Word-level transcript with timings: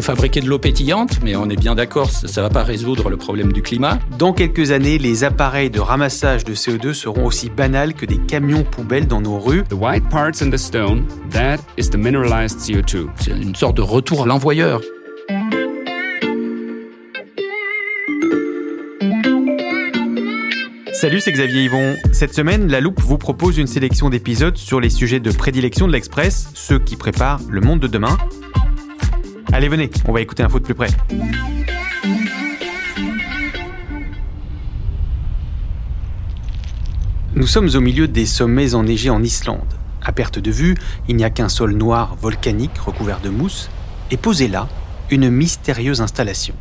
peut 0.00 0.06
fabriquer 0.06 0.40
de 0.40 0.48
l'eau 0.48 0.58
pétillante, 0.58 1.20
mais 1.22 1.36
on 1.36 1.50
est 1.50 1.60
bien 1.60 1.74
d'accord, 1.74 2.10
ça 2.10 2.26
ne 2.26 2.46
va 2.46 2.48
pas 2.48 2.62
résoudre 2.62 3.10
le 3.10 3.18
problème 3.18 3.52
du 3.52 3.60
climat. 3.60 3.98
Dans 4.18 4.32
quelques 4.32 4.70
années, 4.70 4.96
les 4.96 5.24
appareils 5.24 5.68
de 5.68 5.78
ramassage 5.78 6.42
de 6.44 6.54
CO2 6.54 6.94
seront 6.94 7.26
aussi 7.26 7.50
banals 7.50 7.92
que 7.92 8.06
des 8.06 8.16
camions 8.16 8.64
poubelles 8.64 9.06
dans 9.06 9.20
nos 9.20 9.38
rues. 9.38 9.62
The 9.64 9.74
white 9.74 10.08
parts 10.08 10.40
in 10.40 10.48
the 10.50 10.56
stone, 10.56 11.04
that 11.32 11.58
is 11.76 11.90
the 11.90 11.96
mineralized 11.96 12.58
CO2. 12.60 13.08
C'est 13.16 13.32
une 13.32 13.54
sorte 13.54 13.76
de 13.76 13.82
retour 13.82 14.22
à 14.22 14.26
l'envoyeur. 14.26 14.80
Salut, 20.94 21.20
c'est 21.20 21.32
Xavier 21.32 21.64
Yvon. 21.64 21.96
Cette 22.12 22.32
semaine, 22.32 22.68
La 22.68 22.80
Loupe 22.80 23.00
vous 23.00 23.18
propose 23.18 23.58
une 23.58 23.66
sélection 23.66 24.08
d'épisodes 24.08 24.56
sur 24.56 24.80
les 24.80 24.90
sujets 24.90 25.20
de 25.20 25.30
prédilection 25.30 25.86
de 25.86 25.92
l'Express, 25.92 26.48
ceux 26.54 26.78
qui 26.78 26.96
préparent 26.96 27.40
le 27.50 27.60
monde 27.60 27.80
de 27.80 27.86
demain. 27.86 28.16
Allez, 29.52 29.68
venez, 29.68 29.90
on 30.06 30.12
va 30.12 30.20
écouter 30.20 30.44
un 30.44 30.48
de 30.48 30.58
plus 30.60 30.74
près. 30.74 30.88
Nous 37.34 37.46
sommes 37.46 37.68
au 37.74 37.80
milieu 37.80 38.06
des 38.06 38.26
sommets 38.26 38.74
enneigés 38.74 39.10
en 39.10 39.22
Islande. 39.24 39.74
À 40.02 40.12
perte 40.12 40.38
de 40.38 40.52
vue, 40.52 40.76
il 41.08 41.16
n'y 41.16 41.24
a 41.24 41.30
qu'un 41.30 41.48
sol 41.48 41.72
noir 41.72 42.14
volcanique 42.14 42.78
recouvert 42.78 43.20
de 43.20 43.28
mousse, 43.28 43.70
et 44.12 44.16
posé 44.16 44.46
là, 44.46 44.68
une 45.10 45.28
mystérieuse 45.30 46.00
installation 46.00 46.54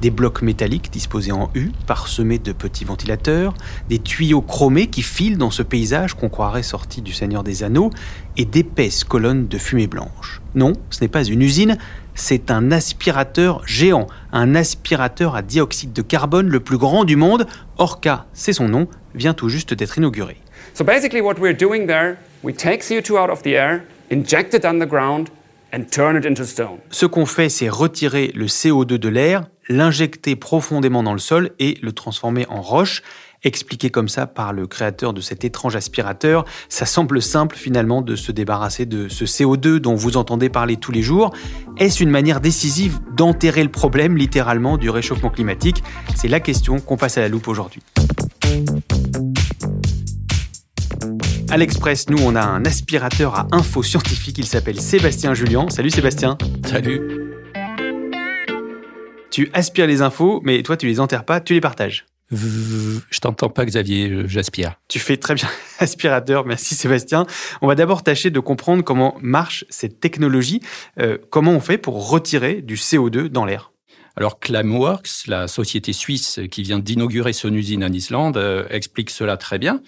des 0.00 0.10
blocs 0.10 0.42
métalliques 0.42 0.90
disposés 0.90 1.32
en 1.32 1.50
U, 1.54 1.70
parsemés 1.86 2.38
de 2.38 2.52
petits 2.52 2.84
ventilateurs, 2.84 3.54
des 3.88 3.98
tuyaux 3.98 4.42
chromés 4.42 4.88
qui 4.88 5.02
filent 5.02 5.38
dans 5.38 5.50
ce 5.50 5.62
paysage 5.62 6.14
qu'on 6.14 6.28
croirait 6.28 6.62
sorti 6.62 7.02
du 7.02 7.12
Seigneur 7.12 7.42
des 7.42 7.62
Anneaux, 7.62 7.90
et 8.36 8.44
d'épaisses 8.44 9.04
colonnes 9.04 9.48
de 9.48 9.58
fumée 9.58 9.86
blanche. 9.86 10.40
Non, 10.54 10.72
ce 10.90 11.00
n'est 11.02 11.08
pas 11.08 11.24
une 11.24 11.42
usine, 11.42 11.78
c'est 12.14 12.50
un 12.50 12.70
aspirateur 12.72 13.62
géant, 13.66 14.06
un 14.32 14.54
aspirateur 14.54 15.34
à 15.34 15.42
dioxyde 15.42 15.92
de 15.92 16.02
carbone 16.02 16.48
le 16.48 16.60
plus 16.60 16.78
grand 16.78 17.04
du 17.04 17.16
monde. 17.16 17.46
Orca, 17.78 18.26
c'est 18.32 18.52
son 18.52 18.68
nom, 18.68 18.88
vient 19.14 19.34
tout 19.34 19.48
juste 19.48 19.74
d'être 19.74 19.98
inauguré. 19.98 20.36
So 20.74 20.84
basically 20.84 21.20
what 21.20 21.34
we're 21.38 21.56
doing 21.56 21.86
there, 21.86 22.16
we 22.42 22.54
take 22.54 22.82
CO2 22.82 23.16
out 23.16 23.30
of 23.30 23.42
the 23.42 23.54
air, 23.54 23.82
inject 24.10 24.54
it 24.54 24.64
underground 24.64 25.28
and 25.72 25.84
turn 25.90 26.16
it 26.16 26.24
into 26.24 26.44
stone. 26.44 26.78
Ce 26.90 27.06
qu'on 27.06 27.26
fait, 27.26 27.48
c'est 27.48 27.68
retirer 27.68 28.32
le 28.34 28.46
CO2 28.46 28.98
de 28.98 29.08
l'air, 29.08 29.46
l'injecter 29.68 30.36
profondément 30.36 31.02
dans 31.02 31.12
le 31.12 31.18
sol 31.18 31.50
et 31.58 31.78
le 31.82 31.92
transformer 31.92 32.46
en 32.48 32.60
roche. 32.60 33.02
Expliqué 33.42 33.88
comme 33.88 34.08
ça 34.08 34.26
par 34.26 34.52
le 34.52 34.66
créateur 34.66 35.14
de 35.14 35.20
cet 35.22 35.44
étrange 35.44 35.74
aspirateur, 35.74 36.44
ça 36.68 36.84
semble 36.84 37.22
simple 37.22 37.56
finalement 37.56 38.02
de 38.02 38.14
se 38.14 38.32
débarrasser 38.32 38.84
de 38.84 39.08
ce 39.08 39.24
CO2 39.24 39.78
dont 39.78 39.94
vous 39.94 40.18
entendez 40.18 40.50
parler 40.50 40.76
tous 40.76 40.92
les 40.92 41.02
jours. 41.02 41.32
Est-ce 41.78 42.02
une 42.02 42.10
manière 42.10 42.40
décisive 42.40 42.98
d'enterrer 43.16 43.62
le 43.62 43.70
problème 43.70 44.16
littéralement 44.16 44.76
du 44.76 44.90
réchauffement 44.90 45.30
climatique? 45.30 45.82
C'est 46.14 46.28
la 46.28 46.40
question 46.40 46.80
qu'on 46.80 46.98
passe 46.98 47.16
à 47.16 47.22
la 47.22 47.28
loupe 47.28 47.48
aujourd'hui. 47.48 47.82
À 51.48 51.56
l'Express, 51.56 52.10
nous, 52.10 52.18
on 52.22 52.36
a 52.36 52.42
un 52.42 52.64
aspirateur 52.64 53.34
à 53.34 53.48
info 53.52 53.82
scientifique. 53.82 54.38
Il 54.38 54.46
s'appelle 54.46 54.80
Sébastien 54.80 55.34
Julien. 55.34 55.68
Salut 55.70 55.90
Sébastien. 55.90 56.36
Salut. 56.66 57.00
Tu 59.30 59.48
aspires 59.52 59.86
les 59.86 60.02
infos, 60.02 60.40
mais 60.44 60.62
toi, 60.62 60.76
tu 60.76 60.86
les 60.86 61.00
enterres 61.00 61.24
pas, 61.24 61.40
tu 61.40 61.54
les 61.54 61.60
partages. 61.60 62.04
Je 62.32 63.18
t'entends 63.20 63.48
pas, 63.48 63.64
Xavier, 63.64 64.22
j'aspire. 64.26 64.74
Tu 64.88 64.98
fais 64.98 65.16
très 65.16 65.34
bien, 65.34 65.48
aspirateur. 65.78 66.46
Merci 66.46 66.74
Sébastien. 66.74 67.26
On 67.60 67.66
va 67.66 67.74
d'abord 67.74 68.02
tâcher 68.02 68.30
de 68.30 68.40
comprendre 68.40 68.84
comment 68.84 69.16
marche 69.20 69.64
cette 69.68 70.00
technologie. 70.00 70.60
Euh, 70.98 71.18
comment 71.30 71.52
on 71.52 71.60
fait 71.60 71.78
pour 71.78 72.08
retirer 72.08 72.62
du 72.62 72.76
CO2 72.76 73.28
dans 73.28 73.44
l'air 73.44 73.72
alors 74.16 74.40
Climeworks, 74.40 75.28
la 75.28 75.46
société 75.46 75.92
suisse 75.92 76.40
qui 76.50 76.62
vient 76.62 76.80
d'inaugurer 76.80 77.32
son 77.32 77.54
usine 77.54 77.84
en 77.84 77.92
Islande, 77.92 78.36
euh, 78.36 78.66
explique 78.68 79.08
cela 79.08 79.36
très 79.36 79.58
bien. 79.58 79.80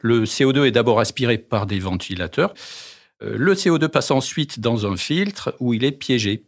Le 0.00 0.24
CO2 0.24 0.66
est 0.66 0.72
d'abord 0.72 1.00
aspiré 1.00 1.38
par 1.38 1.64
des 1.64 1.78
ventilateurs. 1.78 2.54
Euh, 3.22 3.36
le 3.38 3.54
CO2 3.54 3.88
passe 3.88 4.10
ensuite 4.10 4.60
dans 4.60 4.86
un 4.86 4.96
filtre 4.96 5.54
où 5.60 5.74
il 5.74 5.84
est 5.84 5.92
piégé. 5.92 6.44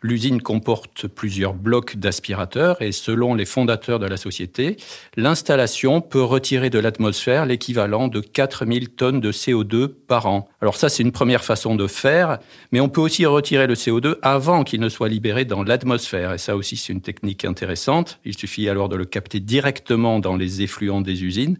L'usine 0.00 0.40
comporte 0.40 1.08
plusieurs 1.08 1.54
blocs 1.54 1.96
d'aspirateurs 1.96 2.80
et 2.80 2.92
selon 2.92 3.34
les 3.34 3.44
fondateurs 3.44 3.98
de 3.98 4.06
la 4.06 4.16
société, 4.16 4.76
l'installation 5.16 6.00
peut 6.00 6.22
retirer 6.22 6.70
de 6.70 6.78
l'atmosphère 6.78 7.46
l'équivalent 7.46 8.06
de 8.06 8.20
4000 8.20 8.90
tonnes 8.90 9.20
de 9.20 9.32
CO2 9.32 9.88
par 9.88 10.26
an. 10.26 10.48
Alors 10.60 10.76
ça, 10.76 10.88
c'est 10.88 11.02
une 11.02 11.10
première 11.10 11.44
façon 11.44 11.74
de 11.74 11.88
faire, 11.88 12.38
mais 12.70 12.78
on 12.78 12.88
peut 12.88 13.00
aussi 13.00 13.26
retirer 13.26 13.66
le 13.66 13.74
CO2 13.74 14.18
avant 14.22 14.62
qu'il 14.62 14.80
ne 14.80 14.88
soit 14.88 15.08
libéré 15.08 15.44
dans 15.44 15.64
l'atmosphère. 15.64 16.32
Et 16.32 16.38
ça 16.38 16.56
aussi, 16.56 16.76
c'est 16.76 16.92
une 16.92 17.00
technique 17.00 17.44
intéressante. 17.44 18.20
Il 18.24 18.38
suffit 18.38 18.68
alors 18.68 18.88
de 18.88 18.94
le 18.94 19.04
capter 19.04 19.40
directement 19.40 20.20
dans 20.20 20.36
les 20.36 20.62
effluents 20.62 21.00
des 21.00 21.24
usines. 21.24 21.58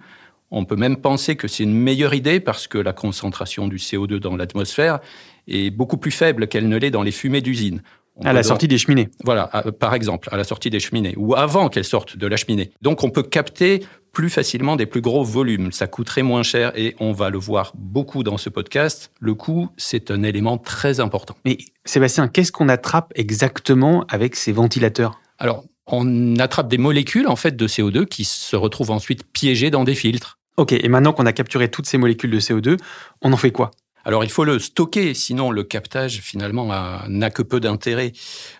On 0.51 0.65
peut 0.65 0.77
même 0.77 0.97
penser 0.97 1.37
que 1.37 1.49
c'est 1.49 1.65
une 1.65 1.75
meilleure 1.75 2.15
idée 2.15 2.41
parce 2.41 2.69
que 2.69 2.79
la 2.79 2.93
concentration 2.93 3.69
du 3.69 3.77
CO2 3.77 4.19
dans 4.19 4.37
l'atmosphère 4.37 5.01
est 5.47 5.71
beaucoup 5.71 5.99
plus 5.99 6.11
faible 6.11 6.47
qu'elle 6.47 6.69
ne 6.69 6.77
l'est 6.77 6.91
dans 6.91 7.03
les 7.03 7.11
fumées 7.11 7.41
d'usines 7.41 7.83
à 8.25 8.33
la 8.33 8.43
sortie 8.43 8.69
des 8.69 8.79
cheminées. 8.79 9.09
Voilà, 9.25 9.47
par 9.79 9.95
exemple, 9.95 10.29
à 10.33 10.37
la 10.37 10.45
sortie 10.45 10.71
des 10.71 10.81
cheminées, 10.81 11.15
ou 11.17 11.35
avant 11.35 11.69
qu'elles 11.69 11.85
sortent 11.85 12.17
de 12.17 12.27
la 12.27 12.37
cheminée. 12.37 12.73
Donc 12.83 13.05
on 13.05 13.11
peut 13.11 13.23
capter 13.23 13.85
plus 14.13 14.31
facilement 14.31 14.77
des 14.77 14.87
plus 14.87 15.01
gros 15.01 15.23
volumes. 15.23 15.71
Ça 15.73 15.87
coûterait 15.87 16.23
moins 16.23 16.43
cher 16.43 16.73
et 16.75 16.97
on 16.99 17.13
va 17.13 17.31
le 17.31 17.39
voir 17.39 17.73
beaucoup 17.77 18.23
dans 18.23 18.37
ce 18.37 18.49
podcast. 18.49 19.13
Le 19.21 19.35
coût, 19.35 19.69
c'est 19.77 20.11
un 20.11 20.23
élément 20.23 20.59
très 20.59 21.01
important. 21.01 21.37
Mais 21.45 21.59
Sébastien, 21.85 22.29
qu'est-ce 22.29 22.51
qu'on 22.51 22.69
attrape 22.69 23.13
exactement 23.15 24.05
avec 24.09 24.35
ces 24.35 24.53
ventilateurs? 24.53 25.21
Alors, 25.39 25.65
on 25.87 26.37
attrape 26.39 26.69
des 26.69 26.79
molécules 26.79 27.29
en 27.29 27.37
fait 27.37 27.57
de 27.57 27.69
CO2 27.69 28.07
qui 28.07 28.25
se 28.25 28.57
retrouvent 28.57 28.91
ensuite 28.91 29.25
piégées 29.33 29.71
dans 29.71 29.85
des 29.85 29.95
filtres. 29.95 30.39
Ok, 30.57 30.73
et 30.73 30.89
maintenant 30.89 31.13
qu'on 31.13 31.27
a 31.27 31.33
capturé 31.33 31.71
toutes 31.71 31.87
ces 31.87 31.99
molécules 31.99 32.31
de 32.31 32.41
CO2, 32.41 32.79
on 33.23 33.33
en 33.33 33.37
fait 33.37 33.53
quoi? 33.53 33.71
Alors 34.09 34.25
il 34.25 34.31
faut 34.31 34.45
le 34.45 34.59
stocker, 34.59 35.13
sinon 35.13 35.51
le 35.51 35.65
captage 35.65 36.21
finalement 36.23 36.73
n'a 37.09 37.29
que 37.29 37.43
peu 37.43 37.61
d'intérêt. 37.61 38.13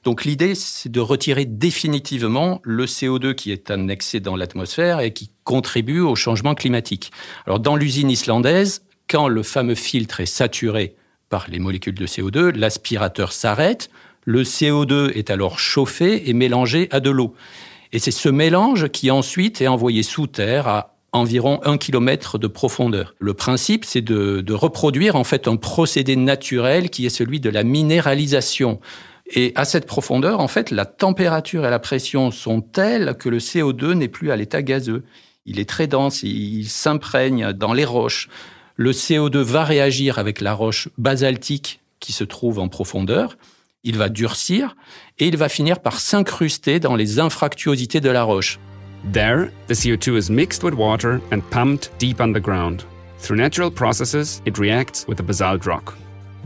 Donc 0.05 0.27
l'idée, 0.27 0.55
c'est 0.55 0.93
de 0.93 1.01
retirer 1.01 1.47
définitivement 1.47 2.61
le 2.65 2.85
CO2 2.85 3.35
qui 3.35 3.51
est 3.51 3.71
annexé 3.71 4.21
dans 4.21 4.37
l'atmosphère 4.37 5.01
et 5.01 5.15
qui 5.15 5.31
contribue 5.45 6.01
au 6.01 6.15
changement 6.17 6.55
climatique. 6.55 7.13
Alors 7.47 7.61
dans 7.61 7.77
l'usine 7.77 8.11
islandaise, 8.11 8.83
quand 9.09 9.27
le 9.27 9.43
fameux 9.43 9.75
filtre 9.75 10.21
est 10.21 10.27
saturé 10.27 10.97
par 11.31 11.47
les 11.49 11.61
molécules 11.61 11.95
de 11.95 12.07
CO2, 12.07 12.55
l'aspirateur 12.55 13.33
s'arrête, 13.33 13.89
le 14.27 14.43
CO2 14.43 15.13
est 15.15 15.31
alors 15.31 15.59
chauffé 15.59 16.29
et 16.29 16.35
mélangé 16.35 16.89
à 16.91 17.01
de 17.01 17.09
l'eau. 17.09 17.35
Et 17.95 17.99
c'est 18.01 18.11
ce 18.11 18.29
mélange 18.29 18.89
qui 18.89 19.11
ensuite 19.11 19.63
est 19.63 19.67
envoyé 19.69 20.03
sous 20.03 20.27
terre 20.27 20.69
à 20.69 20.98
environ 21.13 21.61
un 21.65 21.79
kilomètre 21.79 22.39
de 22.39 22.47
profondeur. 22.47 23.15
Le 23.19 23.35
principe, 23.35 23.85
c'est 23.85 24.03
de, 24.03 24.53
reproduire 24.53 25.17
en 25.17 25.25
fait 25.25 25.49
un 25.49 25.57
procédé 25.57 26.17
naturel 26.17 26.91
qui 26.91 27.07
est 27.07 27.11
celui 27.11 27.41
de 27.41 27.51
la 27.51 27.65
minéralisation. 27.65 28.81
Et 29.31 29.53
à 29.57 29.65
cette 29.65 29.87
profondeur, 29.87 30.41
en 30.41 30.49
fait, 30.49 30.71
la 30.71 30.87
température 30.87 31.67
et 31.67 31.71
la 31.71 31.79
pression 31.79 32.31
sont 32.31 32.61
telles 32.61 33.17
que 33.19 33.29
le 33.29 33.39
CO2 33.39 33.93
n'est 33.93 34.09
plus 34.09 34.31
à 34.31 34.37
l'état 34.37 34.63
gazeux. 34.63 35.05
Il 35.45 35.61
est 35.61 35.69
très 35.69 35.87
dense, 35.87 36.23
il 36.23 36.67
s'imprègne 36.67 37.53
dans 37.53 37.73
les 37.73 37.85
roches. 37.85 38.29
Le 38.77 38.93
CO2 38.93 39.39
va 39.39 39.65
réagir 39.65 40.19
avec 40.19 40.41
la 40.41 40.55
roche 40.55 40.89
basaltique 40.99 41.81
qui 42.01 42.13
se 42.13 42.25
trouve 42.25 42.59
en 42.59 42.69
profondeur. 42.69 43.37
Il 43.85 43.97
va 43.97 44.09
durcir 44.09 44.77
et 45.19 45.27
il 45.29 45.37
va 45.37 45.49
finir 45.49 45.81
par 45.81 46.01
s'incruster 46.01 46.81
dans 46.81 46.97
les 46.97 47.19
infractuosités 47.19 48.01
de 48.01 48.11
la 48.11 48.23
roche. 48.23 48.59
There, 49.05 49.51
the 49.69 49.75
CO2 49.75 50.17
is 50.17 50.31
mixed 50.31 50.63
with 50.63 50.75
water 50.75 51.21
and 51.31 51.49
pumped 51.51 51.91
deep 51.99 52.21
underground. 52.21 52.85
Through 53.19 53.37
natural 53.37 53.71
processes, 53.71 54.43
it 54.45 54.59
reacts 54.59 55.07
with 55.07 55.17
the 55.17 55.23
basalt 55.23 55.67
rock. 55.67 55.97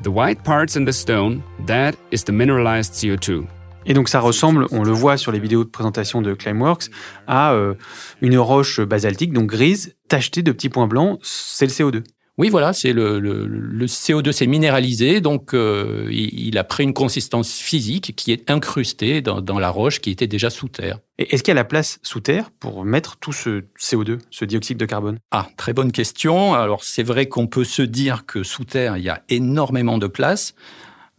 The 0.03 0.11
white 0.11 0.43
parts 0.45 0.77
in 0.77 0.85
the 0.85 0.93
stone, 0.93 1.43
that 1.67 1.97
is 2.11 2.25
the 2.25 2.33
mineralized 2.33 2.93
CO2. 2.95 3.47
Et 3.85 3.95
donc 3.95 4.09
ça 4.09 4.21
ressemble, 4.21 4.67
on 4.71 4.85
le 4.85 4.93
voit 4.93 5.17
sur 5.17 5.33
les 5.33 5.41
vidéos 5.41 5.65
de 5.65 5.69
présentation 5.69 6.23
de 6.23 6.35
Climeworks, 6.35 6.89
à 7.27 7.53
euh, 7.53 7.75
une 8.21 8.39
roche 8.39 8.81
basaltique, 8.81 9.33
donc 9.33 9.49
grise, 9.49 9.97
tachetée 10.09 10.43
de 10.43 10.53
petits 10.53 10.69
points 10.69 10.87
blancs, 10.87 11.19
c'est 11.23 11.67
le 11.67 11.73
CO2. 11.73 12.05
Oui, 12.39 12.49
voilà, 12.49 12.73
c'est 12.73 12.95
le, 12.95 13.21
le, 13.21 13.87
CO2 13.87 14.33
s'est 14.33 14.47
minéralisé, 14.47 15.21
donc 15.21 15.53
euh, 15.53 16.09
il, 16.11 16.57
a 16.57 16.65
pris 16.65 16.83
une 16.83 16.95
consistance 16.95 17.59
physique 17.59 18.15
qui 18.17 18.33
est 18.33 18.51
incrustée 18.51 19.21
dans, 19.21 19.59
la 19.59 19.69
roche 19.69 20.01
qui 20.01 20.11
était 20.11 20.27
déjà 20.27 20.49
sous 20.49 20.69
terre. 20.69 20.99
Et 21.19 21.35
est-ce 21.35 21.43
qu'il 21.43 21.51
y 21.51 21.53
a 21.53 21.57
la 21.57 21.65
place 21.65 21.99
sous 22.03 22.21
terre 22.21 22.51
pour 22.59 22.87
mettre 22.87 23.19
tout 23.19 23.35
ce 23.35 23.65
CO2, 23.79 24.19
ce 24.31 24.47
dioxyde 24.47 24.79
de 24.79 24.87
carbone? 24.87 25.19
Ah, 25.31 25.47
très 25.59 25.75
bonne 25.75 25.93
question. 25.93 26.55
Alors 26.55 26.85
c'est 26.85 27.03
vrai 27.03 27.27
qu'on 27.27 27.47
peut 27.47 27.65
se 27.65 27.83
dire 27.83 28.25
que 28.25 28.43
sous 28.43 28.65
terre, 28.65 28.97
il 28.97 29.05
y 29.05 29.11
a 29.11 29.23
énormément 29.29 29.99
de 29.99 30.07
place. 30.07 30.55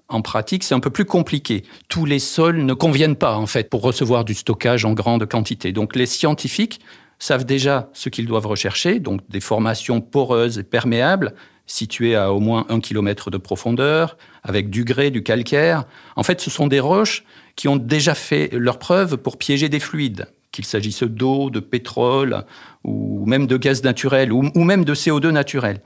En 0.10 0.22
pratique, 0.22 0.64
c'est 0.64 0.76
un 0.76 0.80
peu 0.80 0.90
plus 0.90 1.06
compliqué. 1.06 1.64
Tous 1.90 2.06
les 2.06 2.20
sols 2.20 2.66
ne 2.66 2.74
conviennent 2.74 3.16
pas, 3.16 3.36
en 3.36 3.48
fait, 3.48 3.70
pour 3.70 3.82
recevoir 3.82 4.26
du 4.26 4.34
stockage 4.34 4.84
en 4.84 4.94
grande 4.94 5.26
quantité. 5.28 5.72
Donc, 5.72 5.96
les 5.96 6.06
scientifiques 6.06 6.82
savent 7.20 7.46
déjà 7.46 7.90
ce 7.94 8.10
qu'ils 8.10 8.28
doivent 8.28 8.48
rechercher, 8.48 9.00
donc 9.00 9.22
des 9.30 9.40
formations 9.40 10.02
poreuses 10.02 10.60
et 10.60 10.64
perméables, 10.64 11.34
situées 11.66 12.16
à 12.16 12.34
au 12.34 12.40
moins 12.40 12.66
un 12.70 12.80
kilomètre 12.80 13.32
de 13.32 13.38
profondeur, 13.38 14.18
avec 14.44 14.70
du 14.70 14.84
grès, 14.84 15.12
du 15.12 15.24
calcaire. 15.24 15.86
En 16.16 16.24
fait, 16.24 16.42
ce 16.42 16.50
sont 16.50 16.68
des 16.68 16.80
roches 16.80 17.24
qui 17.56 17.68
ont 17.68 17.78
déjà 17.78 18.16
fait 18.16 18.50
leur 18.54 18.80
preuve 18.80 19.18
pour 19.18 19.38
piéger 19.38 19.70
des 19.70 19.80
fluides, 19.80 20.28
qu'il 20.52 20.66
s'agisse 20.66 21.04
d'eau, 21.04 21.50
de 21.50 21.60
pétrole, 21.60 22.46
ou 22.84 23.26
même 23.26 23.48
de 23.48 23.58
gaz 23.58 23.84
naturel, 23.84 24.32
ou, 24.32 24.64
même 24.64 24.84
de 24.84 24.94
CO2 24.94 25.30
naturel. 25.30 25.82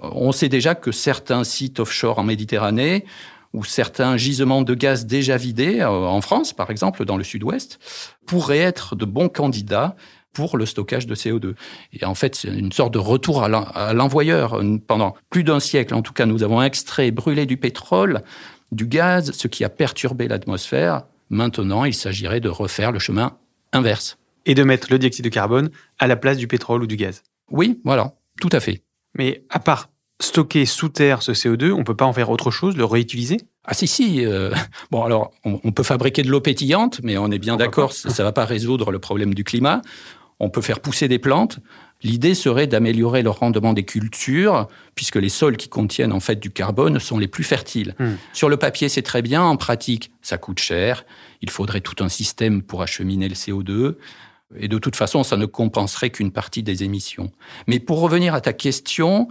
On 0.00 0.32
sait 0.32 0.48
déjà 0.48 0.74
que 0.74 0.92
certains 0.92 1.44
sites 1.44 1.80
offshore 1.80 2.18
en 2.18 2.24
Méditerranée 2.24 3.04
ou 3.52 3.64
certains 3.64 4.16
gisements 4.16 4.62
de 4.62 4.74
gaz 4.74 5.04
déjà 5.04 5.36
vidés, 5.36 5.80
euh, 5.80 5.88
en 5.88 6.22
France 6.22 6.54
par 6.54 6.70
exemple, 6.70 7.04
dans 7.04 7.18
le 7.18 7.24
sud-ouest, 7.24 7.78
pourraient 8.24 8.58
être 8.58 8.96
de 8.96 9.04
bons 9.04 9.28
candidats 9.28 9.94
pour 10.32 10.56
le 10.56 10.66
stockage 10.66 11.06
de 11.06 11.14
CO2. 11.14 11.54
Et 11.92 12.04
en 12.04 12.14
fait, 12.14 12.34
c'est 12.34 12.48
une 12.48 12.72
sorte 12.72 12.94
de 12.94 12.98
retour 12.98 13.42
à 13.42 13.92
l'envoyeur. 13.92 14.60
Pendant 14.86 15.14
plus 15.30 15.44
d'un 15.44 15.60
siècle, 15.60 15.94
en 15.94 16.02
tout 16.02 16.12
cas, 16.12 16.26
nous 16.26 16.42
avons 16.42 16.62
extrait 16.62 17.08
et 17.08 17.10
brûlé 17.10 17.46
du 17.46 17.56
pétrole, 17.56 18.22
du 18.70 18.86
gaz, 18.86 19.32
ce 19.32 19.48
qui 19.48 19.64
a 19.64 19.68
perturbé 19.68 20.28
l'atmosphère. 20.28 21.02
Maintenant, 21.30 21.84
il 21.84 21.94
s'agirait 21.94 22.40
de 22.40 22.48
refaire 22.48 22.92
le 22.92 22.98
chemin 22.98 23.36
inverse. 23.72 24.18
Et 24.44 24.54
de 24.54 24.64
mettre 24.64 24.88
le 24.90 24.98
dioxyde 24.98 25.24
de 25.24 25.30
carbone 25.30 25.70
à 25.98 26.06
la 26.06 26.16
place 26.16 26.36
du 26.36 26.48
pétrole 26.48 26.82
ou 26.82 26.86
du 26.86 26.96
gaz. 26.96 27.22
Oui, 27.50 27.80
voilà, 27.84 28.14
tout 28.40 28.48
à 28.52 28.60
fait. 28.60 28.82
Mais 29.16 29.44
à 29.50 29.60
part 29.60 29.88
stocker 30.20 30.66
sous 30.66 30.88
terre 30.88 31.22
ce 31.22 31.32
CO2, 31.32 31.72
on 31.72 31.84
peut 31.84 31.96
pas 31.96 32.04
en 32.04 32.12
faire 32.12 32.30
autre 32.30 32.50
chose, 32.50 32.76
le 32.76 32.84
réutiliser? 32.84 33.38
Ah 33.64 33.74
si 33.74 33.86
si. 33.86 34.24
Euh, 34.24 34.52
bon 34.90 35.02
alors 35.02 35.32
on, 35.44 35.72
peut 35.72 35.82
fabriquer 35.82 36.22
de 36.22 36.30
l'eau 36.30 36.40
pétillante, 36.40 37.00
mais 37.02 37.18
on 37.18 37.30
est 37.30 37.38
bien 37.38 37.56
d'accord, 37.56 37.92
ça, 37.92 38.08
ne 38.08 38.26
va 38.26 38.32
pas 38.32 38.44
résoudre 38.44 38.90
le 38.90 38.98
problème 38.98 39.34
du 39.34 39.44
climat 39.44 39.82
on 40.42 40.50
peut 40.50 40.60
faire 40.60 40.80
pousser 40.80 41.08
des 41.08 41.20
plantes. 41.20 41.60
L'idée 42.02 42.34
serait 42.34 42.66
d'améliorer 42.66 43.22
le 43.22 43.30
rendement 43.30 43.72
des 43.72 43.84
cultures, 43.84 44.66
puisque 44.96 45.16
les 45.16 45.28
sols 45.28 45.56
qui 45.56 45.68
contiennent 45.68 46.12
en 46.12 46.18
fait 46.18 46.40
du 46.40 46.50
carbone 46.50 46.98
sont 46.98 47.16
les 47.16 47.28
plus 47.28 47.44
fertiles. 47.44 47.94
Hmm. 48.00 48.14
Sur 48.32 48.48
le 48.48 48.56
papier, 48.56 48.88
c'est 48.88 49.02
très 49.02 49.22
bien. 49.22 49.42
En 49.42 49.56
pratique, 49.56 50.10
ça 50.20 50.38
coûte 50.38 50.58
cher. 50.58 51.06
Il 51.42 51.48
faudrait 51.48 51.80
tout 51.80 52.02
un 52.02 52.08
système 52.08 52.60
pour 52.60 52.82
acheminer 52.82 53.28
le 53.28 53.36
CO2. 53.36 53.94
Et 54.58 54.66
de 54.66 54.78
toute 54.78 54.96
façon, 54.96 55.22
ça 55.22 55.36
ne 55.36 55.46
compenserait 55.46 56.10
qu'une 56.10 56.32
partie 56.32 56.64
des 56.64 56.82
émissions. 56.82 57.30
Mais 57.68 57.78
pour 57.78 58.00
revenir 58.00 58.34
à 58.34 58.40
ta 58.40 58.52
question, 58.52 59.28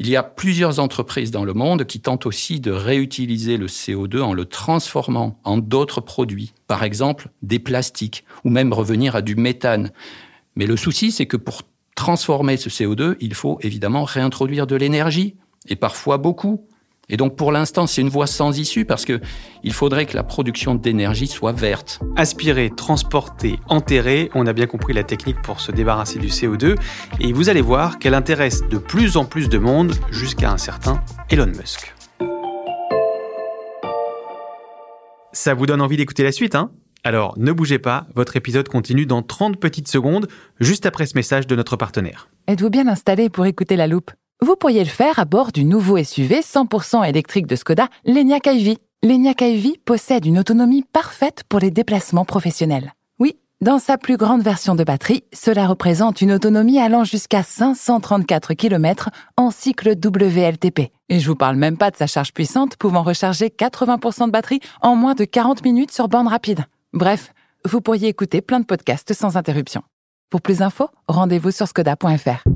il 0.00 0.08
y 0.08 0.16
a 0.16 0.24
plusieurs 0.24 0.80
entreprises 0.80 1.30
dans 1.30 1.44
le 1.44 1.54
monde 1.54 1.84
qui 1.84 2.00
tentent 2.00 2.26
aussi 2.26 2.58
de 2.58 2.72
réutiliser 2.72 3.56
le 3.56 3.66
CO2 3.66 4.20
en 4.20 4.32
le 4.32 4.44
transformant 4.44 5.38
en 5.44 5.56
d'autres 5.56 6.00
produits. 6.00 6.52
Par 6.66 6.82
exemple, 6.82 7.28
des 7.42 7.60
plastiques, 7.60 8.24
ou 8.44 8.50
même 8.50 8.72
revenir 8.72 9.14
à 9.14 9.22
du 9.22 9.36
méthane. 9.36 9.92
Mais 10.58 10.66
le 10.66 10.76
souci, 10.76 11.12
c'est 11.12 11.26
que 11.26 11.36
pour 11.36 11.62
transformer 11.94 12.56
ce 12.56 12.68
CO2, 12.68 13.14
il 13.20 13.34
faut 13.34 13.58
évidemment 13.62 14.02
réintroduire 14.02 14.66
de 14.66 14.74
l'énergie, 14.74 15.36
et 15.68 15.76
parfois 15.76 16.18
beaucoup. 16.18 16.66
Et 17.08 17.16
donc 17.16 17.36
pour 17.36 17.52
l'instant, 17.52 17.86
c'est 17.86 18.00
une 18.00 18.08
voie 18.08 18.26
sans 18.26 18.58
issue 18.58 18.84
parce 18.84 19.04
que 19.04 19.20
il 19.62 19.72
faudrait 19.72 20.04
que 20.04 20.16
la 20.16 20.24
production 20.24 20.74
d'énergie 20.74 21.28
soit 21.28 21.52
verte. 21.52 22.00
Aspirer, 22.16 22.70
transporter, 22.74 23.60
enterrer, 23.68 24.30
on 24.34 24.46
a 24.46 24.52
bien 24.52 24.66
compris 24.66 24.92
la 24.92 25.04
technique 25.04 25.40
pour 25.42 25.60
se 25.60 25.70
débarrasser 25.70 26.18
du 26.18 26.26
CO2 26.26 26.74
et 27.20 27.32
vous 27.32 27.48
allez 27.48 27.62
voir 27.62 27.98
qu'elle 27.98 28.14
intéresse 28.14 28.62
de 28.68 28.78
plus 28.78 29.16
en 29.16 29.24
plus 29.24 29.48
de 29.48 29.58
monde 29.58 29.94
jusqu'à 30.10 30.50
un 30.50 30.58
certain 30.58 31.02
Elon 31.30 31.46
Musk. 31.46 31.94
Ça 35.32 35.54
vous 35.54 35.66
donne 35.66 35.80
envie 35.80 35.96
d'écouter 35.96 36.24
la 36.24 36.32
suite, 36.32 36.56
hein? 36.56 36.72
Alors 37.08 37.32
ne 37.38 37.52
bougez 37.52 37.78
pas, 37.78 38.06
votre 38.14 38.36
épisode 38.36 38.68
continue 38.68 39.06
dans 39.06 39.22
30 39.22 39.58
petites 39.58 39.88
secondes, 39.88 40.28
juste 40.60 40.84
après 40.84 41.06
ce 41.06 41.16
message 41.16 41.46
de 41.46 41.56
notre 41.56 41.76
partenaire. 41.76 42.28
Êtes-vous 42.46 42.68
bien 42.68 42.86
installé 42.86 43.30
pour 43.30 43.46
écouter 43.46 43.76
la 43.76 43.86
loupe? 43.86 44.10
Vous 44.42 44.56
pourriez 44.56 44.84
le 44.84 44.90
faire 44.90 45.18
à 45.18 45.24
bord 45.24 45.50
du 45.50 45.64
nouveau 45.64 45.96
SUV 46.04 46.40
100% 46.40 47.08
électrique 47.08 47.46
de 47.46 47.56
Skoda, 47.56 47.88
l'Enyaq 48.04 48.46
iV. 48.46 48.76
L'Enyaq 49.02 49.40
iV 49.40 49.78
possède 49.86 50.26
une 50.26 50.38
autonomie 50.38 50.84
parfaite 50.92 51.44
pour 51.48 51.60
les 51.60 51.70
déplacements 51.70 52.26
professionnels. 52.26 52.92
Oui, 53.18 53.36
dans 53.62 53.78
sa 53.78 53.96
plus 53.96 54.18
grande 54.18 54.42
version 54.42 54.74
de 54.74 54.84
batterie, 54.84 55.24
cela 55.32 55.66
représente 55.66 56.20
une 56.20 56.32
autonomie 56.32 56.78
allant 56.78 57.04
jusqu'à 57.04 57.42
534 57.42 58.52
km 58.52 59.08
en 59.38 59.50
cycle 59.50 59.94
WLTP. 60.04 60.92
Et 61.08 61.20
je 61.20 61.26
vous 61.26 61.36
parle 61.36 61.56
même 61.56 61.78
pas 61.78 61.90
de 61.90 61.96
sa 61.96 62.06
charge 62.06 62.34
puissante 62.34 62.76
pouvant 62.76 63.02
recharger 63.02 63.48
80% 63.48 64.26
de 64.26 64.30
batterie 64.30 64.60
en 64.82 64.94
moins 64.94 65.14
de 65.14 65.24
40 65.24 65.64
minutes 65.64 65.90
sur 65.90 66.08
borne 66.08 66.28
rapide. 66.28 66.66
Bref, 66.94 67.34
vous 67.66 67.82
pourriez 67.82 68.08
écouter 68.08 68.40
plein 68.40 68.60
de 68.60 68.64
podcasts 68.64 69.12
sans 69.12 69.36
interruption. 69.36 69.82
Pour 70.30 70.40
plus 70.40 70.58
d'infos, 70.58 70.88
rendez-vous 71.06 71.50
sur 71.50 71.68
skoda.fr.« 71.68 72.48